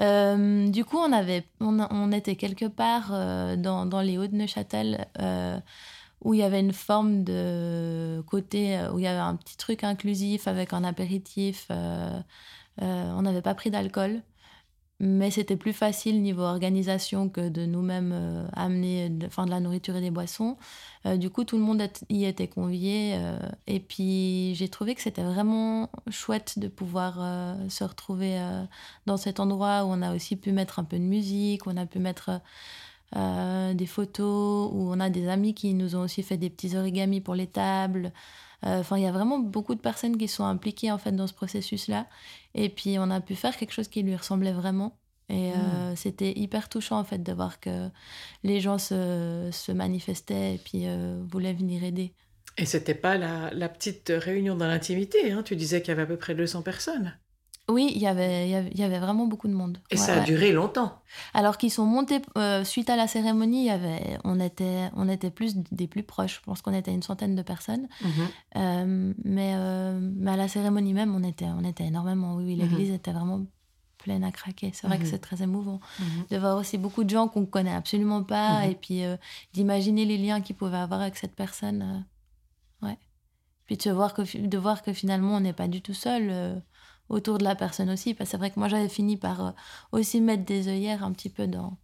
Euh, 0.00 0.68
du 0.68 0.84
coup, 0.84 0.98
on, 0.98 1.12
avait, 1.12 1.44
on, 1.60 2.12
était 2.12 2.36
quelque 2.36 2.66
part 2.66 3.10
euh, 3.12 3.56
dans, 3.56 4.00
les 4.00 4.18
Hauts-de-Neuchâtel 4.18 5.06
euh, 5.20 5.58
où 6.22 6.34
il 6.34 6.40
y 6.40 6.42
avait 6.42 6.60
une 6.60 6.72
forme 6.72 7.24
de 7.24 8.22
côté, 8.26 8.78
où 8.92 8.98
il 8.98 9.04
y 9.04 9.06
avait 9.06 9.18
un 9.18 9.36
petit 9.36 9.56
truc 9.56 9.84
inclusif 9.84 10.48
avec 10.48 10.72
un 10.72 10.84
apéritif. 10.84 11.68
on 12.78 13.22
n'avait 13.22 13.42
pas 13.42 13.54
pris 13.54 13.70
d'alcool 13.70 14.22
mais 15.00 15.30
c'était 15.30 15.56
plus 15.56 15.72
facile 15.72 16.20
niveau 16.20 16.42
organisation 16.42 17.30
que 17.30 17.48
de 17.48 17.64
nous-mêmes 17.64 18.12
euh, 18.12 18.46
amener 18.52 19.08
de, 19.08 19.26
de 19.26 19.50
la 19.50 19.58
nourriture 19.58 19.96
et 19.96 20.02
des 20.02 20.10
boissons. 20.10 20.58
Euh, 21.06 21.16
du 21.16 21.30
coup, 21.30 21.44
tout 21.44 21.56
le 21.56 21.62
monde 21.62 21.82
y 22.10 22.26
était 22.26 22.48
convié. 22.48 23.14
Euh, 23.14 23.38
et 23.66 23.80
puis, 23.80 24.54
j'ai 24.54 24.68
trouvé 24.68 24.94
que 24.94 25.00
c'était 25.00 25.22
vraiment 25.22 25.88
chouette 26.10 26.58
de 26.58 26.68
pouvoir 26.68 27.14
se 27.70 27.82
retrouver 27.82 28.38
dans 29.06 29.16
cet 29.16 29.40
endroit 29.40 29.84
où 29.84 29.88
on 29.88 30.02
a 30.02 30.14
aussi 30.14 30.36
pu 30.36 30.52
mettre 30.52 30.78
un 30.78 30.84
peu 30.84 30.98
de 30.98 31.04
musique, 31.04 31.66
on 31.66 31.76
a 31.78 31.86
pu 31.86 31.98
mettre 31.98 32.40
des 33.14 33.86
photos, 33.86 34.70
où 34.72 34.90
on 34.92 35.00
a 35.00 35.08
des 35.08 35.28
amis 35.28 35.54
qui 35.54 35.72
nous 35.74 35.96
ont 35.96 36.02
aussi 36.02 36.22
fait 36.22 36.36
des 36.36 36.50
petits 36.50 36.76
origamis 36.76 37.20
pour 37.20 37.34
les 37.34 37.46
tables. 37.46 38.12
Enfin, 38.62 38.98
il 38.98 39.02
y 39.02 39.06
a 39.06 39.12
vraiment 39.12 39.38
beaucoup 39.38 39.74
de 39.74 39.80
personnes 39.80 40.18
qui 40.18 40.28
sont 40.28 40.44
impliquées 40.44 40.92
en 40.92 40.98
fait 40.98 41.12
dans 41.12 41.26
ce 41.26 41.34
processus-là. 41.34 42.06
Et 42.54 42.68
puis, 42.68 42.96
on 42.98 43.10
a 43.10 43.20
pu 43.20 43.34
faire 43.34 43.56
quelque 43.56 43.72
chose 43.72 43.88
qui 43.88 44.02
lui 44.02 44.14
ressemblait 44.14 44.52
vraiment. 44.52 44.96
Et 45.30 45.52
euh, 45.52 45.92
hmm. 45.92 45.96
c'était 45.96 46.32
hyper 46.36 46.68
touchant, 46.68 46.98
en 46.98 47.04
fait, 47.04 47.22
de 47.22 47.32
voir 47.32 47.60
que 47.60 47.88
les 48.42 48.60
gens 48.60 48.78
se, 48.78 49.48
se 49.52 49.70
manifestaient 49.70 50.56
et 50.56 50.58
puis 50.58 50.82
euh, 50.86 51.22
voulaient 51.30 51.54
venir 51.54 51.84
aider. 51.84 52.12
Et 52.58 52.66
c'était 52.66 52.96
pas 52.96 53.16
la, 53.16 53.50
la, 53.54 53.68
petite 53.68 54.12
réunion 54.14 54.56
dans 54.56 54.66
l'intimité, 54.66 55.30
hein 55.30 55.42
Tu 55.44 55.54
disais 55.54 55.80
qu'il 55.80 55.90
y 55.90 55.92
avait 55.92 56.02
à 56.02 56.06
peu 56.06 56.16
près 56.16 56.34
200 56.34 56.62
personnes. 56.62 57.16
Oui, 57.70 57.92
il 57.94 58.00
y 58.00 58.06
avait, 58.06 58.48
il 58.50 58.78
y 58.78 58.82
avait 58.82 58.98
vraiment 58.98 59.26
beaucoup 59.26 59.48
de 59.48 59.52
monde. 59.52 59.78
Et 59.90 59.96
ça 59.96 60.14
a 60.14 60.20
duré 60.20 60.52
longtemps. 60.52 61.00
Alors 61.34 61.56
qu'ils 61.56 61.70
sont 61.70 61.84
montés, 61.86 62.20
euh, 62.36 62.64
suite 62.64 62.90
à 62.90 62.96
la 62.96 63.06
cérémonie, 63.06 63.62
il 63.62 63.66
y 63.66 63.70
avait, 63.70 64.18
on, 64.24 64.40
était, 64.40 64.90
on 64.96 65.08
était 65.08 65.30
plus 65.30 65.56
des 65.56 65.86
plus 65.86 66.02
proches. 66.02 66.36
Je 66.36 66.40
pense 66.44 66.62
qu'on 66.62 66.74
était 66.74 66.92
une 66.92 67.02
centaine 67.02 67.34
de 67.34 67.42
personnes. 67.42 67.88
Mhm. 68.02 68.10
Euh, 68.56 69.14
mais, 69.24 69.52
euh, 69.56 69.98
mais 70.00 70.32
à 70.32 70.36
la 70.36 70.48
cérémonie 70.48 70.94
même, 70.94 71.14
on 71.14 71.22
était, 71.22 71.46
on 71.46 71.64
était 71.64 71.84
énormément. 71.84 72.34
Oui, 72.36 72.56
mhm. 72.56 72.62
l'église 72.62 72.90
était 72.90 73.12
vraiment 73.12 73.42
pleine 73.98 74.24
à 74.24 74.32
craquer. 74.32 74.72
C'est 74.74 74.86
vrai 74.86 74.98
que 74.98 75.04
mhm. 75.04 75.10
c'est 75.10 75.18
très 75.18 75.42
émouvant 75.42 75.78
de 76.30 76.36
voir 76.38 76.56
aussi 76.56 76.78
beaucoup 76.78 77.04
de 77.04 77.10
gens 77.10 77.28
qu'on 77.28 77.42
ne 77.42 77.46
connaît 77.46 77.74
absolument 77.74 78.22
pas 78.24 78.66
et 78.66 78.74
puis 78.74 79.02
d'imaginer 79.52 80.06
les 80.06 80.16
liens 80.16 80.40
qu'ils 80.40 80.56
pouvaient 80.56 80.78
avoir 80.78 81.02
avec 81.02 81.16
cette 81.16 81.36
personne. 81.36 82.04
ouais. 82.82 82.98
Puis 83.66 83.76
de, 83.76 83.90
voir 83.92 84.14
que, 84.14 84.22
de 84.38 84.58
voir 84.58 84.82
que 84.82 84.92
finalement, 84.92 85.36
on 85.36 85.40
n'est 85.40 85.52
pas 85.52 85.68
du 85.68 85.82
tout 85.82 85.94
seul 85.94 86.62
autour 87.10 87.38
de 87.38 87.44
la 87.44 87.54
personne 87.54 87.90
aussi. 87.90 88.14
Parce 88.14 88.28
que 88.28 88.30
c'est 88.32 88.36
vrai 88.38 88.50
que 88.50 88.58
moi, 88.58 88.68
j'avais 88.68 88.88
fini 88.88 89.16
par 89.18 89.46
euh, 89.46 89.50
aussi 89.92 90.20
mettre 90.20 90.44
des 90.44 90.68
œillères 90.68 91.04
un 91.04 91.12
petit 91.12 91.28
peu 91.28 91.46
dans, 91.46 91.76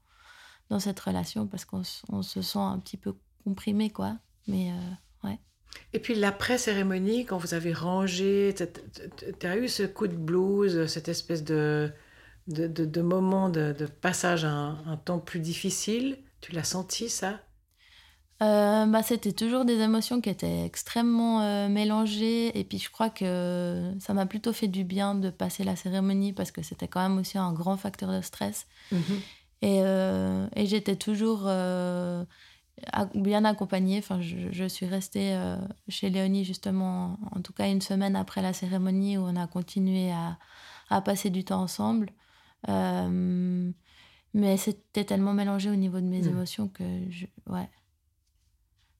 dans 0.70 0.80
cette 0.80 0.98
relation 1.00 1.46
parce 1.46 1.64
qu'on 1.64 1.82
on 2.08 2.22
se 2.22 2.40
sent 2.40 2.58
un 2.58 2.78
petit 2.78 2.96
peu 2.96 3.14
comprimé, 3.44 3.90
quoi. 3.90 4.16
Mais 4.46 4.70
euh, 4.70 5.28
ouais. 5.28 5.38
Et 5.92 5.98
puis 5.98 6.14
l'après-cérémonie, 6.14 7.26
quand 7.26 7.38
vous 7.38 7.54
avez 7.54 7.72
rangé, 7.72 8.54
tu 9.40 9.46
as 9.46 9.56
eu 9.56 9.68
ce 9.68 9.82
coup 9.82 10.06
de 10.06 10.16
blues, 10.16 10.86
cette 10.86 11.08
espèce 11.08 11.44
de, 11.44 11.92
de, 12.48 12.66
de, 12.66 13.02
moment 13.02 13.48
de, 13.48 13.74
passage 14.00 14.44
à 14.44 14.50
un, 14.50 14.96
temps 14.96 15.18
plus 15.18 15.40
difficile? 15.40 16.18
Tu 16.40 16.52
l'as 16.52 16.64
senti, 16.64 17.08
ça? 17.08 17.40
Bah, 18.40 19.02
C'était 19.02 19.32
toujours 19.32 19.64
des 19.64 19.80
émotions 19.80 20.20
qui 20.20 20.30
étaient 20.30 20.64
extrêmement 20.64 21.40
euh, 21.40 21.68
mélangées. 21.68 22.58
Et 22.58 22.64
puis 22.64 22.78
je 22.78 22.90
crois 22.90 23.10
que 23.10 23.92
ça 24.00 24.14
m'a 24.14 24.26
plutôt 24.26 24.52
fait 24.52 24.68
du 24.68 24.84
bien 24.84 25.14
de 25.14 25.30
passer 25.30 25.64
la 25.64 25.76
cérémonie 25.76 26.32
parce 26.32 26.50
que 26.50 26.62
c'était 26.62 26.88
quand 26.88 27.00
même 27.00 27.18
aussi 27.18 27.38
un 27.38 27.52
grand 27.52 27.76
facteur 27.76 28.12
de 28.12 28.20
stress. 28.20 28.66
Mhm. 28.92 29.00
Et, 29.62 29.80
euh, 29.82 30.46
et 30.54 30.66
j'étais 30.66 30.96
toujours 30.96 31.48
bien 33.14 33.44
accompagnée. 33.44 33.98
Enfin, 33.98 34.20
je, 34.20 34.36
je 34.52 34.64
suis 34.64 34.86
restée 34.86 35.38
chez 35.88 36.10
Léonie 36.10 36.44
justement, 36.44 37.18
en 37.34 37.40
tout 37.40 37.54
cas 37.54 37.68
une 37.68 37.80
semaine 37.80 38.16
après 38.16 38.42
la 38.42 38.52
cérémonie 38.52 39.16
où 39.16 39.22
on 39.22 39.36
a 39.36 39.46
continué 39.46 40.12
à, 40.12 40.38
à 40.90 41.00
passer 41.00 41.30
du 41.30 41.42
temps 41.42 41.62
ensemble. 41.62 42.10
mais 44.34 44.58
c'était 44.58 45.04
tellement 45.04 45.32
mélangé 45.32 45.70
au 45.70 45.76
niveau 45.76 46.00
de 46.00 46.06
mes 46.06 46.20
mhm. 46.20 46.28
émotions 46.28 46.68
que 46.68 46.84
je, 47.08 47.24
ouais 47.46 47.70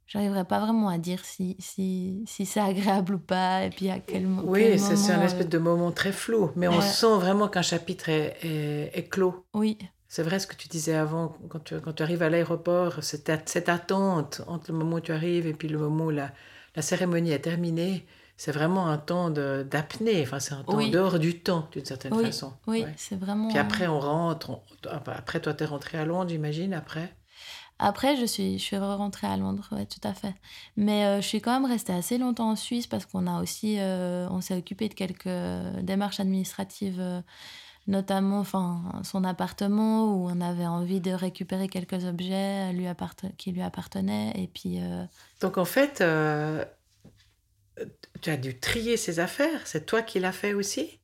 j'arriverai 0.07 0.45
pas 0.45 0.61
vraiment 0.61 0.89
à 0.89 0.99
dire 0.99 1.25
si, 1.25 1.57
si, 1.59 2.25
si 2.27 2.47
c'est 2.47 2.61
agréable 2.61 3.15
ou 3.15 3.19
pas, 3.19 3.65
et 3.65 3.71
puis 3.71 3.91
à 3.91 3.99
quel, 3.99 4.27
moment. 4.27 4.51
Oui, 4.51 4.79
c'est 4.79 5.13
un 5.13 5.23
espèce 5.23 5.49
de 5.49 5.59
moment 5.59 5.93
très 5.93 6.13
flou, 6.13 6.51
mais 6.57 6.69
on 6.69 6.81
sent 6.81 7.17
vraiment 7.17 7.49
qu'un 7.49 7.63
chapitre 7.63 8.09
est, 8.09 8.39
est, 8.43 9.09
clos. 9.09 9.45
Oui. 9.55 9.79
C'est 10.09 10.23
vrai 10.23 10.39
ce 10.39 10.47
que 10.47 10.55
tu 10.55 10.69
disais 10.69 10.95
avant, 10.95 11.37
quand 11.49 11.63
tu, 11.65 11.81
quand 11.81 11.93
tu 11.93 12.03
arrives 12.03 12.23
à 12.23 12.31
l'aéroport, 12.31 13.03
cette, 13.03 13.31
cette 13.47 13.69
attente 13.69 14.41
entre 14.47 14.71
le 14.71 14.79
moment 14.79 14.97
où 14.97 15.01
tu 15.01 15.13
arrives 15.13 15.47
et 15.47 15.53
puis 15.53 15.69
le 15.69 15.79
moment 15.79 16.07
où 16.07 16.11
la, 16.11 16.31
la 16.77 16.83
cérémonie 16.83 17.33
est 17.33 17.41
terminée, 17.41 18.07
c'est 18.37 18.53
vraiment 18.53 18.89
un 18.89 18.99
temps 18.99 19.31
d'apnée, 19.31 20.23
enfin 20.23 20.39
c'est 20.39 20.55
un 20.55 20.63
temps 20.63 20.87
dehors 20.87 21.19
du 21.19 21.41
temps 21.41 21.69
d'une 21.73 21.85
certaine 21.85 22.15
façon. 22.15 22.53
Oui, 22.67 22.85
c'est 22.97 23.19
vraiment... 23.19 23.49
Puis 23.49 23.59
après 23.59 23.87
on 23.87 23.99
rentre, 23.99 24.61
après 24.89 25.41
toi 25.41 25.55
tu 25.55 25.65
es 25.65 25.67
rentré 25.67 25.99
à 25.99 26.05
Londres 26.05 26.29
j'imagine, 26.29 26.75
après 26.75 27.16
après, 27.79 28.17
je 28.17 28.25
suis, 28.25 28.59
je 28.59 28.65
suis 28.65 28.79
rentrée 28.79 29.27
à 29.27 29.37
Londres, 29.37 29.69
ouais, 29.73 29.85
tout 29.85 30.01
à 30.03 30.15
fait. 30.15 30.35
Mais 30.77 31.05
euh, 31.05 31.21
je 31.21 31.27
suis 31.27 31.43
quand 31.43 31.53
même 31.53 31.71
restée 31.71 31.93
assez 31.93 32.17
longtemps 32.17 32.51
en 32.51 32.57
Suisse 32.57 32.87
parce 32.87 33.05
qu'on 33.05 33.27
a 33.27 33.43
aussi, 33.43 33.77
euh, 33.79 34.27
on 34.31 34.41
s'est 34.41 34.57
occupé 34.57 34.89
de 34.89 34.95
quelques 34.95 35.29
démarches 35.83 36.19
administratives, 36.19 37.01
euh, 37.01 37.21
notamment, 37.87 38.41
enfin, 38.41 38.83
son 39.05 39.25
appartement 39.25 40.05
où 40.15 40.29
on 40.31 40.41
avait 40.41 40.67
envie 40.67 41.03
de 41.03 41.11
récupérer 41.11 41.69
quelques 41.69 42.05
objets 42.05 42.73
lui 42.73 42.87
qui 43.37 43.53
lui 43.53 43.63
appartenaient. 43.63 44.33
Et 44.37 44.47
puis. 44.49 44.81
Donc 45.43 45.59
en 45.59 45.67
fait, 45.67 46.03
tu 48.23 48.31
as 48.31 48.37
dû 48.39 48.59
trier 48.59 48.97
ses 48.97 49.21
affaires. 49.21 49.67
C'est 49.67 49.85
toi 49.85 50.01
qui 50.01 50.19
l'as 50.19 50.33
fait 50.33 50.55
aussi? 50.55 50.99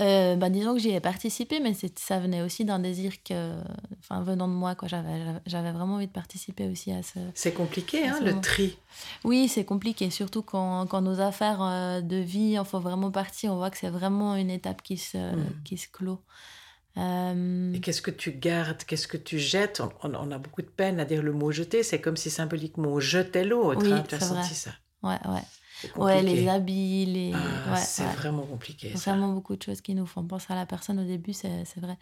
Euh, 0.00 0.36
bah, 0.36 0.48
disons 0.48 0.74
que 0.74 0.80
j'y 0.80 0.90
ai 0.90 1.00
participé, 1.00 1.60
mais 1.60 1.74
ça 1.96 2.18
venait 2.18 2.42
aussi 2.42 2.64
d'un 2.64 2.78
désir 2.78 3.22
que, 3.22 3.54
enfin, 4.00 4.22
venant 4.22 4.48
de 4.48 4.54
moi, 4.54 4.74
quoi. 4.74 4.88
J'avais 4.88 5.72
vraiment 5.72 5.96
envie 5.96 6.06
de 6.06 6.12
participer 6.12 6.68
aussi 6.68 6.92
à 6.92 7.02
ce. 7.02 7.18
C'est 7.34 7.52
compliqué, 7.52 8.06
hein, 8.08 8.18
le 8.22 8.40
tri. 8.40 8.78
Oui, 9.24 9.48
c'est 9.48 9.64
compliqué, 9.64 10.10
surtout 10.10 10.42
quand, 10.42 10.86
quand, 10.86 11.02
nos 11.02 11.20
affaires 11.20 11.62
euh, 11.62 12.00
de 12.00 12.16
vie 12.16 12.58
en 12.58 12.64
font 12.64 12.80
vraiment 12.80 13.10
partie. 13.10 13.48
On 13.48 13.56
voit 13.56 13.70
que 13.70 13.78
c'est 13.78 13.90
vraiment 13.90 14.36
une 14.36 14.50
étape 14.50 14.82
qui 14.82 14.96
se, 14.96 15.18
mmh. 15.18 15.62
qui 15.64 15.76
se 15.76 15.88
clôt. 15.88 16.20
Et 16.96 17.80
qu'est-ce 17.80 18.02
que 18.02 18.10
tu 18.10 18.32
gardes 18.32 18.82
Qu'est-ce 18.84 19.08
que 19.08 19.16
tu 19.16 19.38
jettes? 19.38 19.82
On, 20.02 20.30
a 20.30 20.38
beaucoup 20.38 20.60
de 20.60 20.66
peine 20.66 21.00
à 21.00 21.06
dire 21.06 21.22
le 21.22 21.32
mot 21.32 21.50
jeter. 21.50 21.82
C'est 21.82 22.00
comme 22.00 22.18
si 22.18 22.28
symboliquement 22.28 22.90
on 22.90 23.00
jetait 23.00 23.44
l'autre. 23.44 23.82
Oui, 23.82 23.92
hein, 23.92 24.04
tu 24.06 24.14
as 24.14 24.20
senti 24.20 24.54
ça 24.54 24.72
Ouais, 25.02 25.18
ouais. 25.26 25.42
Ouais, 25.96 26.22
les 26.22 26.48
habits, 26.48 27.06
les. 27.06 27.32
Ah, 27.34 27.76
c'est 27.76 28.04
vraiment 28.04 28.42
compliqué. 28.42 28.88
Vraiment 28.90 29.32
beaucoup 29.32 29.56
de 29.56 29.62
choses 29.62 29.80
qui 29.80 29.94
nous 29.94 30.06
font 30.06 30.24
penser 30.24 30.52
à 30.52 30.56
la 30.56 30.66
personne 30.66 30.98
au 31.00 31.04
début, 31.04 31.32
c'est 31.32 31.64
vrai. 31.78 31.96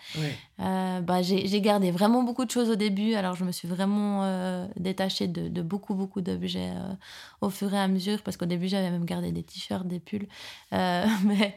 Euh, 0.61 1.01
bah, 1.01 1.23
j'ai 1.23 1.61
gardé 1.61 1.91
vraiment 1.91 2.23
beaucoup 2.23 2.45
de 2.45 2.51
choses 2.51 2.71
au 2.71 2.77
début, 2.77 3.15
alors 3.15 3.35
je 3.35 3.45
me 3.45 3.53
suis 3.53 3.69
vraiment 3.69 4.25
euh, 4.25 4.67
détachée 4.77 5.27
de, 5.27 5.49
de, 5.49 5.63
beaucoup, 5.63 5.95
beaucoup 5.95 6.21
d'objets 6.21 6.73
euh, 6.75 6.93
au 7.41 7.51
fur 7.51 7.73
et 7.73 7.79
à 7.79 7.89
mesure, 7.89 8.23
parce 8.23 8.37
qu'au 8.37 8.47
début 8.47 8.69
j'avais 8.69 8.91
même 8.91 9.05
gardé 9.05 9.33
des 9.33 9.43
t-shirts, 9.43 9.87
des 9.87 10.01
pulls. 10.01 10.29
mais 10.71 11.57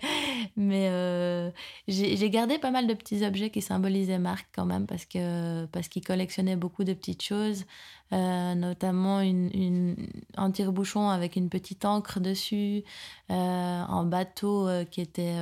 mais 0.56 1.54
j'ai 1.88 2.30
gardé 2.30 2.58
pas 2.58 2.72
mal 2.72 2.88
de 2.88 2.94
petits 2.94 3.26
objets 3.26 3.50
qui 3.50 3.62
symbolisaient 3.62 4.20
Marc 4.20 4.48
quand 4.56 4.66
même, 4.66 4.86
parce 4.88 5.06
qu'il 5.06 5.68
parce 5.72 5.88
qu'il 5.88 6.04
collectionnait 6.04 6.56
beaucoup 6.56 6.84
de 6.84 6.94
petites 6.94 7.24
choses. 7.24 7.66
Euh, 8.12 8.54
notamment 8.54 9.22
une, 9.22 9.96
un 10.38 10.52
tire-bouchon 10.52 11.10
avec 11.10 11.36
une 11.36 11.50
petite 11.50 11.84
encre 11.84 12.20
dessus, 12.20 12.84
euh, 13.32 13.34
un 13.34 14.04
bateau 14.04 14.68
euh, 14.68 14.86
qui 14.86 15.02
était 15.02 15.36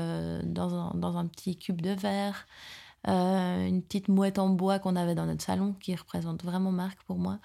dans, 0.44 1.18
un, 1.18 1.26
petit 1.26 1.58
cube 1.58 1.82
de 1.82 1.92
verre, 1.92 2.46
une 3.06 3.82
petite 3.82 4.08
mouette 4.08 4.40
en 4.40 4.50
bois 4.50 4.80
qu'on 4.80 4.96
avait 4.96 5.16
dans 5.16 5.26
notre 5.26 5.44
salon 5.44 5.76
qui 5.80 5.96
représente 5.96 6.44
vraiment 6.44 6.72
Marc 6.72 7.02
pour 7.04 7.18
moi. 7.18 7.40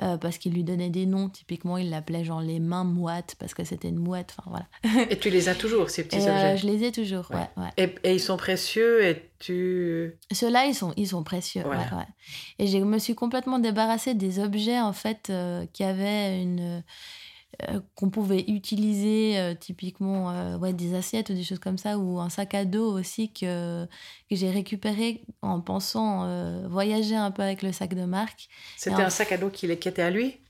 Euh, 0.00 0.16
parce 0.16 0.38
qu'il 0.38 0.54
lui 0.54 0.64
donnait 0.64 0.88
des 0.88 1.04
noms. 1.04 1.28
Typiquement, 1.28 1.76
il 1.76 1.90
l'appelait 1.90 2.24
genre 2.24 2.40
les 2.40 2.60
mains 2.60 2.84
mouettes 2.84 3.36
parce 3.38 3.52
que 3.52 3.62
c'était 3.62 3.88
une 3.88 3.98
mouette. 3.98 4.34
Enfin, 4.38 4.50
voilà. 4.82 5.06
et 5.10 5.18
tu 5.18 5.28
les 5.28 5.50
as 5.50 5.54
toujours, 5.54 5.90
ces 5.90 6.04
petits 6.04 6.16
euh, 6.16 6.52
objets 6.52 6.56
Je 6.56 6.66
les 6.66 6.84
ai 6.84 6.92
toujours, 6.92 7.30
ouais. 7.30 7.48
ouais, 7.58 7.68
Et, 7.76 7.94
et, 8.02 8.14
ils 8.14 8.20
sont 8.20 8.38
précieux 8.38 9.04
et 9.04 9.30
tu... 9.38 10.16
Ceux-là, 10.32 10.64
ils 10.64 10.74
sont, 10.74 10.94
ils 10.96 11.08
sont 11.08 11.22
précieux. 11.22 11.62
Et 12.58 12.68
je 12.68 12.78
me 12.78 12.98
suis 12.98 13.14
complètement 13.14 13.58
débarrassée 13.58 14.14
des 14.14 14.38
objets, 14.38 14.80
en 14.80 14.94
fait, 14.94 15.28
euh, 15.28 15.66
qui 15.74 15.84
avaient 15.84 16.40
une 16.40 16.82
euh, 17.70 17.80
qu'on 17.94 18.08
pouvait 18.08 18.44
utiliser 18.48 19.38
euh, 19.38 19.54
typiquement 19.54 20.30
euh, 20.30 20.56
ouais, 20.56 20.72
des 20.72 20.94
assiettes 20.94 21.28
ou 21.28 21.34
des 21.34 21.44
choses 21.44 21.58
comme 21.58 21.76
ça 21.76 21.98
ou 21.98 22.18
un 22.18 22.30
sac 22.30 22.54
à 22.54 22.64
dos 22.64 22.98
aussi 22.98 23.30
que, 23.30 23.84
que 24.30 24.36
j'ai 24.36 24.50
récupéré 24.50 25.26
en 25.42 25.60
pensant 25.60 26.26
voyager 26.68 27.14
un 27.14 27.30
peu 27.30 27.42
avec 27.42 27.62
le 27.62 27.72
sac 27.72 27.94
de 27.94 28.04
marque. 28.04 28.48
C'était 28.76 29.02
un 29.02 29.10
sac 29.10 29.32
à 29.32 29.36
dos 29.36 29.50
qui, 29.50 29.76
qui 29.76 29.88
était 29.88 30.02
à 30.02 30.10
lui? 30.10 30.40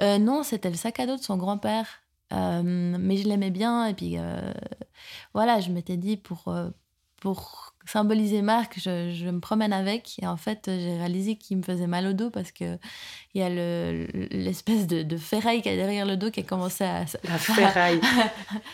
Non, 0.00 0.44
c'était 0.44 0.70
le 0.70 0.76
sac 0.76 1.00
à 1.00 1.06
dos 1.06 1.16
de 1.16 1.22
son 1.22 1.36
grand-père. 1.36 2.02
mais 2.30 3.16
je 3.16 3.28
l'aimais 3.28 3.50
bien 3.50 3.86
et 3.86 3.94
puis 3.94 4.16
voilà, 5.34 5.60
je 5.60 5.70
m'étais 5.70 5.96
dit 5.96 6.16
pour, 6.16 6.54
pour 7.20 7.67
symboliser 7.88 8.42
Marc, 8.42 8.78
je, 8.78 9.12
je, 9.12 9.28
me 9.28 9.40
promène 9.40 9.72
avec. 9.72 10.20
Et 10.22 10.26
en 10.26 10.36
fait, 10.36 10.64
j'ai 10.66 10.96
réalisé 10.96 11.36
qu'il 11.36 11.56
me 11.56 11.62
faisait 11.62 11.86
mal 11.86 12.06
au 12.06 12.12
dos 12.12 12.30
parce 12.30 12.52
qu'il 12.52 12.78
y 13.34 13.42
a 13.42 13.48
l'espèce 13.48 14.86
de, 14.86 15.02
de, 15.02 15.16
ferraille 15.16 15.62
qui 15.62 15.68
est 15.68 15.76
derrière 15.76 16.06
le 16.06 16.16
dos 16.16 16.30
qui 16.30 16.40
a 16.40 16.42
commencé 16.42 16.84
à. 16.84 17.04
La 17.24 17.38
ferraille. 17.38 18.00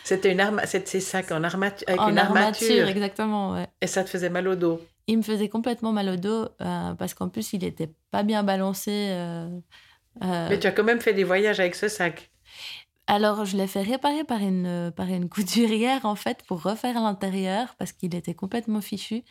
C'était 0.05 0.33
une 0.33 0.41
arme, 0.41 0.61
c'est 0.65 1.01
ça, 1.01 1.21
en 1.31 1.45
armature, 1.45 1.89
avec 1.89 2.01
une 2.01 2.19
armature. 2.19 2.89
exactement, 2.89 3.53
ouais. 3.53 3.67
Et 3.81 3.87
ça 3.87 4.05
te 4.05 4.11
faisait 4.11 4.31
mal 4.31 4.49
au 4.49 4.57
dos 4.57 4.81
Il 5.07 5.19
me 5.19 5.23
faisait 5.23 5.49
complètement 5.49 5.93
mal 5.93 6.09
au 6.09 6.17
dos 6.17 6.49
euh, 6.61 6.95
parce 6.95 7.15
qu'en 7.15 7.29
plus, 7.29 7.53
il 7.53 7.61
n'était 7.61 7.91
pas 8.11 8.23
bien 8.23 8.43
balancé. 8.43 8.91
Euh, 9.11 9.49
euh. 10.23 10.49
Mais 10.49 10.59
tu 10.59 10.67
as 10.67 10.73
quand 10.73 10.85
même 10.85 11.01
fait 11.01 11.15
des 11.15 11.25
voyages 11.25 11.61
avec 11.61 11.75
ce 11.75 11.89
sac 11.89 12.31
alors, 13.07 13.45
je 13.45 13.57
l'ai 13.57 13.67
fait 13.67 13.83
réparer 13.83 14.25
par 14.25 14.41
une, 14.41 14.93
par 14.97 15.09
une 15.09 15.29
couturière, 15.31 16.05
en 16.05 16.15
fait, 16.15 16.43
pour 16.47 16.63
refaire 16.63 17.01
l'intérieur, 17.01 17.75
parce 17.79 17.93
qu'il 17.93 18.15
était 18.15 18.35
complètement 18.35 18.81
fichu. 18.81 19.23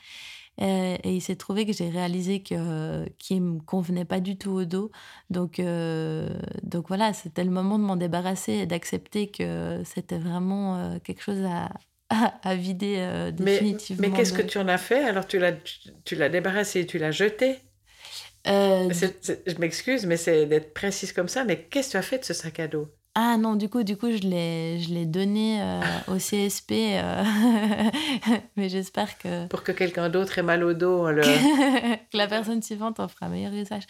Et, 0.61 0.97
il 1.03 1.21
s'est 1.21 1.35
trouvé 1.35 1.65
que 1.65 1.73
j'ai 1.73 1.89
réalisé 1.89 2.43
que 2.43 3.09
qu'il 3.17 3.41
me 3.41 3.59
convenait 3.59 4.05
pas 4.05 4.19
du 4.19 4.37
tout 4.37 4.51
au 4.51 4.65
dos. 4.65 4.91
Donc, 5.31 5.59
euh, 5.59 6.29
donc 6.61 6.87
voilà, 6.87 7.13
c'était 7.13 7.43
le 7.43 7.49
moment 7.49 7.79
de 7.79 7.83
m'en 7.83 7.95
débarrasser 7.95 8.53
et 8.53 8.65
d'accepter 8.67 9.31
que 9.31 9.81
c'était 9.83 10.19
vraiment 10.19 10.77
euh, 10.77 10.99
quelque 11.03 11.23
chose 11.23 11.43
à, 11.43 11.69
à, 12.43 12.55
vider 12.55 12.97
euh, 12.99 13.31
définitivement. 13.31 14.01
Mais, 14.03 14.09
mais 14.09 14.17
qu'est-ce 14.17 14.33
que 14.33 14.43
tu 14.43 14.59
en 14.59 14.67
as 14.67 14.77
fait? 14.77 15.03
Alors, 15.03 15.25
tu 15.25 15.39
l'as, 15.39 15.53
tu 16.05 16.15
l'as 16.15 16.29
débarrassé 16.29 16.85
tu 16.85 16.99
l'as 16.99 17.11
jeté? 17.11 17.57
Je 18.45 19.57
m'excuse, 19.57 20.05
mais 20.05 20.17
c'est 20.17 20.45
d'être 20.45 20.75
précise 20.75 21.13
comme 21.13 21.29
ça, 21.29 21.45
mais 21.45 21.63
qu'est-ce 21.63 21.87
que 21.87 21.91
tu 21.93 21.97
as 21.97 22.03
fait 22.03 22.19
de 22.19 22.25
ce 22.25 22.33
sac 22.33 22.59
à 22.59 22.67
dos? 22.67 22.93
Ah 23.15 23.37
non, 23.37 23.55
du 23.55 23.69
coup, 23.69 23.83
du 23.83 23.95
coup 23.95 24.11
je 24.11 24.27
l'ai, 24.27 24.79
je 24.79 24.91
l'ai 24.91 25.05
donné 25.05 25.61
euh, 25.61 25.81
au 26.07 26.15
CSP, 26.15 26.71
euh, 26.71 27.23
mais 28.55 28.69
j'espère 28.69 29.19
que... 29.19 29.47
Pour 29.47 29.63
que 29.63 29.71
quelqu'un 29.71 30.09
d'autre 30.09 30.39
ait 30.39 30.43
mal 30.43 30.63
au 30.63 30.73
dos. 30.73 31.11
Le... 31.11 31.21
que 32.11 32.17
la 32.17 32.27
personne 32.27 32.63
suivante 32.63 32.99
en 32.99 33.07
fera 33.07 33.29
meilleur 33.29 33.53
usage. 33.53 33.83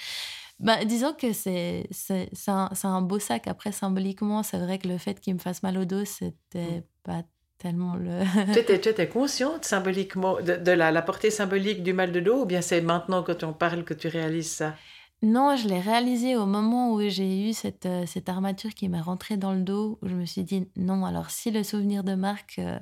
Bah, 0.60 0.84
disons 0.84 1.14
que 1.14 1.32
c'est, 1.32 1.88
c'est, 1.92 2.30
c'est, 2.34 2.52
un, 2.52 2.70
c'est 2.74 2.88
un 2.88 3.02
beau 3.02 3.18
sac. 3.18 3.48
Après, 3.48 3.72
symboliquement, 3.72 4.44
c'est 4.44 4.58
vrai 4.58 4.78
que 4.78 4.90
le 4.90 4.98
fait 4.98 5.20
qu'il 5.22 5.34
me 5.36 5.40
fasse 5.40 5.64
mal 5.64 5.78
au 5.78 5.86
dos, 5.86 6.04
c'était 6.04 6.80
mm. 6.80 6.84
pas 7.04 7.24
tellement 7.60 7.96
le... 7.96 8.24
tu, 8.52 8.60
étais, 8.60 8.80
tu 8.82 8.90
étais 8.90 9.08
consciente 9.08 9.64
symboliquement 9.64 10.42
de, 10.42 10.58
de 10.58 10.72
la, 10.72 10.92
la 10.92 11.02
portée 11.02 11.32
symbolique 11.32 11.82
du 11.82 11.94
mal 11.94 12.12
de 12.12 12.20
dos 12.20 12.42
ou 12.42 12.46
bien 12.46 12.62
c'est 12.62 12.82
maintenant 12.82 13.24
quand 13.24 13.44
on 13.44 13.54
parle 13.54 13.86
que 13.86 13.94
tu 13.94 14.10
réalises 14.10 14.52
ça? 14.52 14.76
Non, 15.24 15.56
je 15.56 15.70
l'ai 15.70 15.80
réalisé 15.80 16.36
au 16.36 16.46
moment 16.46 16.92
où 16.94 17.00
j'ai 17.08 17.48
eu 17.48 17.54
cette, 17.54 17.86
euh, 17.86 18.06
cette 18.06 18.28
armature 18.28 18.74
qui 18.74 18.90
m'est 18.90 19.00
rentrée 19.00 19.38
dans 19.38 19.54
le 19.54 19.62
dos, 19.62 19.98
où 20.02 20.10
je 20.10 20.16
me 20.16 20.26
suis 20.26 20.44
dit, 20.44 20.68
non, 20.76 21.06
alors 21.06 21.30
si 21.30 21.50
le 21.50 21.64
souvenir 21.64 22.04
de 22.04 22.14
Marc, 22.14 22.60
euh, 22.60 22.78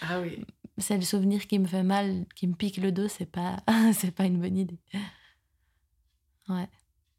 ah 0.00 0.20
oui. 0.20 0.44
c'est 0.76 0.96
le 0.96 1.04
souvenir 1.04 1.46
qui 1.46 1.60
me 1.60 1.68
fait 1.68 1.84
mal, 1.84 2.26
qui 2.34 2.48
me 2.48 2.54
pique 2.54 2.78
le 2.78 2.90
dos, 2.90 3.06
c'est 3.06 3.30
pas, 3.30 3.62
c'est 3.94 4.10
pas 4.10 4.24
une 4.24 4.40
bonne 4.40 4.58
idée. 4.58 4.80
Ouais. 6.48 6.68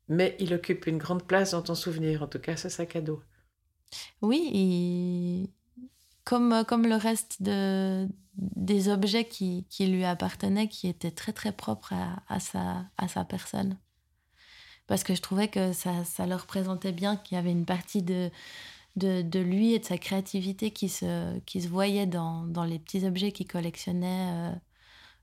Mais 0.09 0.35
il 0.39 0.53
occupe 0.53 0.88
une 0.88 0.97
grande 0.97 1.23
place 1.25 1.51
dans 1.51 1.61
ton 1.61 1.75
souvenir, 1.75 2.21
en 2.21 2.27
tout 2.27 2.39
cas, 2.39 2.57
ce 2.57 2.67
sac 2.67 2.97
à 2.97 3.01
dos. 3.01 3.23
Oui, 4.21 5.49
comme, 6.25 6.65
comme 6.67 6.85
le 6.85 6.95
reste 6.95 7.41
de, 7.41 8.09
des 8.35 8.89
objets 8.89 9.23
qui, 9.23 9.65
qui 9.69 9.88
lui 9.88 10.03
appartenaient, 10.03 10.67
qui 10.67 10.89
étaient 10.89 11.11
très 11.11 11.31
très 11.31 11.53
propres 11.53 11.93
à, 11.93 12.23
à, 12.27 12.41
sa, 12.41 12.88
à 12.97 13.07
sa 13.07 13.23
personne 13.23 13.77
parce 14.88 15.04
que 15.04 15.15
je 15.15 15.21
trouvais 15.21 15.48
que 15.48 15.74
ça, 15.74 16.04
ça 16.04 16.26
le 16.26 16.36
représentait 16.36 16.91
bien, 16.91 17.15
qu'il 17.17 17.36
y 17.36 17.39
avait 17.39 17.52
une 17.52 17.65
partie 17.65 18.04
de, 18.04 18.30
de, 18.95 19.21
de, 19.21 19.39
lui 19.39 19.74
et 19.74 19.80
de 19.80 19.86
sa 19.86 19.98
créativité 19.98 20.71
qui 20.71 20.89
se, 20.89 21.38
qui 21.39 21.62
se 21.62 21.67
voyait 21.67 22.06
dans, 22.06 22.43
dans 22.45 22.63
les 22.63 22.80
petits 22.80 23.06
objets 23.06 23.32
qu'il 23.32 23.48
collectionnait. 23.48 24.32
Euh, 24.32 24.52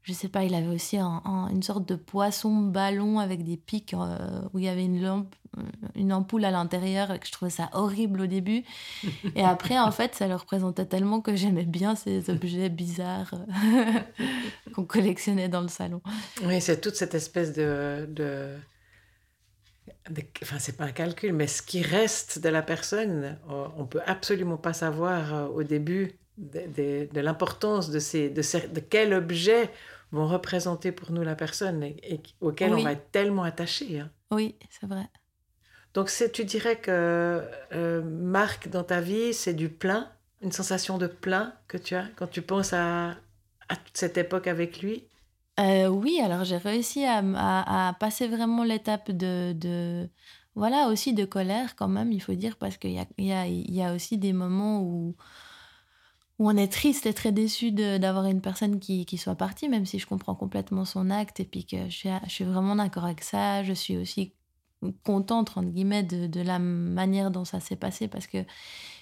je 0.03 0.12
sais 0.12 0.29
pas, 0.29 0.42
il 0.42 0.55
avait 0.55 0.75
aussi 0.75 0.98
un, 0.98 1.22
une 1.53 1.62
sorte 1.62 1.88
de 1.88 1.94
poisson 1.94 2.62
ballon 2.62 3.20
avec 3.20 3.44
des 3.44 3.57
pics 3.57 3.94
euh, 3.94 4.42
où 4.53 4.59
il 4.59 4.64
y 4.64 4.68
avait 4.68 4.85
une 4.85 5.01
lampe, 5.01 5.33
euh, 5.57 5.62
une 5.94 6.12
ampoule 6.12 6.44
à 6.44 6.51
l'intérieur 6.51 7.12
et 7.12 7.20
que 7.20 7.27
je 7.27 7.31
trouvais 7.31 7.53
ça 7.53 7.70
horrible 7.72 8.22
au 8.22 8.27
début. 8.27 8.64
Et 9.37 9.44
après, 9.44 9.79
en 9.79 9.92
fait, 9.92 10.16
ça 10.16 10.27
le 10.27 10.35
représentait 10.35 10.87
tellement 10.87 11.20
que 11.20 11.37
j'aimais 11.37 11.64
bien 11.64 11.94
ces 11.94 12.31
objets 12.31 12.68
bizarres 12.68 13.33
qu'on 14.75 14.85
collectionnait 14.85 15.48
dans 15.48 15.61
le 15.61 15.68
salon. 15.68 16.03
Oui, 16.44 16.61
c'est 16.61 16.81
toute 16.81 16.96
cette 16.96 17.14
espèce 17.14 17.53
de, 17.53 18.09
de 18.11 18.57
enfin 20.42 20.58
c'est 20.58 20.76
pas 20.76 20.84
un 20.84 20.92
calcul, 20.92 21.32
mais 21.32 21.46
ce 21.46 21.62
qui 21.62 21.82
reste 21.82 22.38
de 22.38 22.48
la 22.48 22.62
personne, 22.62 23.38
euh, 23.50 23.66
on 23.76 23.84
peut 23.86 24.00
absolument 24.06 24.56
pas 24.56 24.72
savoir 24.72 25.34
euh, 25.34 25.46
au 25.46 25.62
début 25.62 26.12
de, 26.38 27.08
de, 27.12 27.20
l'importance 27.20 27.90
de, 27.90 27.98
ces, 27.98 28.30
de, 28.30 28.42
ces, 28.42 28.68
de 28.68 28.80
quel 28.80 29.12
objet 29.12 29.70
vont 30.10 30.26
représenter 30.26 30.92
pour 30.92 31.12
nous 31.12 31.22
la 31.22 31.34
personne 31.34 31.82
et, 31.82 32.20
auquel 32.40 32.74
on 32.74 32.82
va 32.82 32.92
être 32.92 33.10
tellement 33.10 33.44
attaché. 33.44 34.00
Hein. 34.00 34.10
Oui, 34.30 34.56
c'est 34.70 34.86
vrai. 34.86 35.08
Donc 35.94 36.10
tu 36.32 36.44
dirais 36.44 36.76
que 36.76 37.42
euh, 37.72 38.02
Marc, 38.02 38.68
dans 38.68 38.84
ta 38.84 39.00
vie, 39.00 39.34
c'est 39.34 39.54
du 39.54 39.68
plein, 39.68 40.10
une 40.40 40.52
sensation 40.52 40.96
de 40.96 41.06
plein 41.06 41.54
que 41.68 41.76
tu 41.76 41.94
as 41.94 42.06
quand 42.16 42.28
tu 42.28 42.40
penses 42.40 42.72
à, 42.72 43.10
à 43.68 43.76
toute 43.76 43.96
cette 43.96 44.16
époque 44.16 44.46
avec 44.46 44.80
lui? 44.80 45.06
Euh, 45.62 45.88
oui, 45.88 46.20
alors 46.20 46.44
j'ai 46.44 46.57
réussi 46.57 47.05
à, 47.05 47.96
passer 47.98 48.29
vraiment 48.29 48.64
l'étape 48.64 49.11
de, 49.11 50.09
Voilà, 50.55 50.88
aussi 50.88 51.14
de 51.14 51.25
colère 51.25 51.77
quand 51.77 51.88
même, 51.88 52.12
il 52.12 52.20
faut 52.20 52.35
dire, 52.35 52.57
parce 52.57 52.77
qu'il 52.77 52.92
y 52.92 52.98
a, 52.98 53.46
y, 53.46 53.83
a, 53.83 53.94
aussi 53.94 54.18
des 54.18 54.33
moments 54.33 54.83
où, 54.83 55.16
on 56.38 56.57
est 56.57 56.72
triste 56.72 57.07
et 57.07 57.14
très 57.14 57.31
déçu 57.31 57.70
d'avoir 57.72 58.27
une 58.27 58.40
personne 58.40 58.81
qui, 58.81 59.07
soit 59.18 59.37
partie, 59.37 59.68
même 59.68 59.87
si 59.87 59.98
je 59.98 60.07
comprends 60.07 60.35
complètement 60.35 60.85
son 60.85 61.09
acte 61.11 61.38
et 61.40 61.44
puis 61.44 61.64
que 61.64 61.88
je 61.88 62.09
suis, 62.29 62.44
vraiment 62.44 62.75
d'accord 62.77 63.05
avec 63.05 63.22
ça. 63.22 63.62
Je 63.62 63.72
suis 63.72 63.96
aussi 63.96 64.35
contente, 65.05 65.61
entre 65.61 65.62
guillemets, 65.62 66.03
de, 66.03 66.27
de 66.27 66.40
la 66.40 66.59
manière 66.59 67.31
dont 67.31 67.44
ça 67.44 67.61
s'est 67.61 67.77
passé 67.77 68.09
parce 68.09 68.27
que 68.27 68.38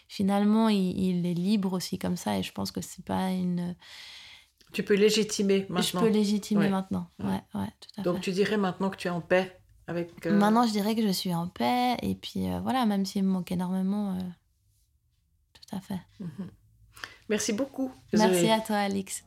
finalement, 0.08 0.68
il, 0.68 0.98
il, 0.98 1.26
est 1.26 1.34
libre 1.34 1.72
aussi 1.72 1.98
comme 1.98 2.16
ça 2.16 2.38
et 2.38 2.42
je 2.42 2.52
pense 2.52 2.72
que 2.72 2.82
c'est 2.82 3.04
pas 3.04 3.30
une 3.30 3.74
tu 4.72 4.82
peux 4.82 4.94
légitimer 4.94 5.66
maintenant. 5.68 6.00
Je 6.00 6.06
peux 6.06 6.12
légitimer 6.12 6.68
maintenant, 6.68 7.10
ouais, 7.18 7.42
ouais, 7.54 7.68
tout 7.80 8.00
à 8.00 8.02
Donc 8.02 8.20
tu 8.20 8.32
dirais 8.32 8.56
maintenant 8.56 8.90
que 8.90 8.96
tu 8.96 9.08
es 9.08 9.10
en 9.10 9.20
paix 9.20 9.60
avec... 9.86 10.26
Euh, 10.26 10.38
maintenant 10.38 10.66
je 10.66 10.72
dirais 10.72 10.94
que 10.94 11.02
je 11.02 11.12
suis 11.12 11.34
en 11.34 11.48
paix 11.48 11.96
et 12.02 12.14
puis 12.14 12.48
euh, 12.48 12.60
voilà, 12.60 12.86
même 12.86 13.04
s'il 13.04 13.24
me 13.24 13.30
manque 13.30 13.50
énormément, 13.50 14.14
euh, 14.14 14.20
tout 15.54 15.76
à 15.76 15.80
fait. 15.80 16.00
Mhm. 16.20 16.50
Merci 17.28 17.52
beaucoup. 17.52 17.92
Merci 18.12 18.50
à 18.50 18.60
toi 18.60 18.76
Alix. 18.76 19.24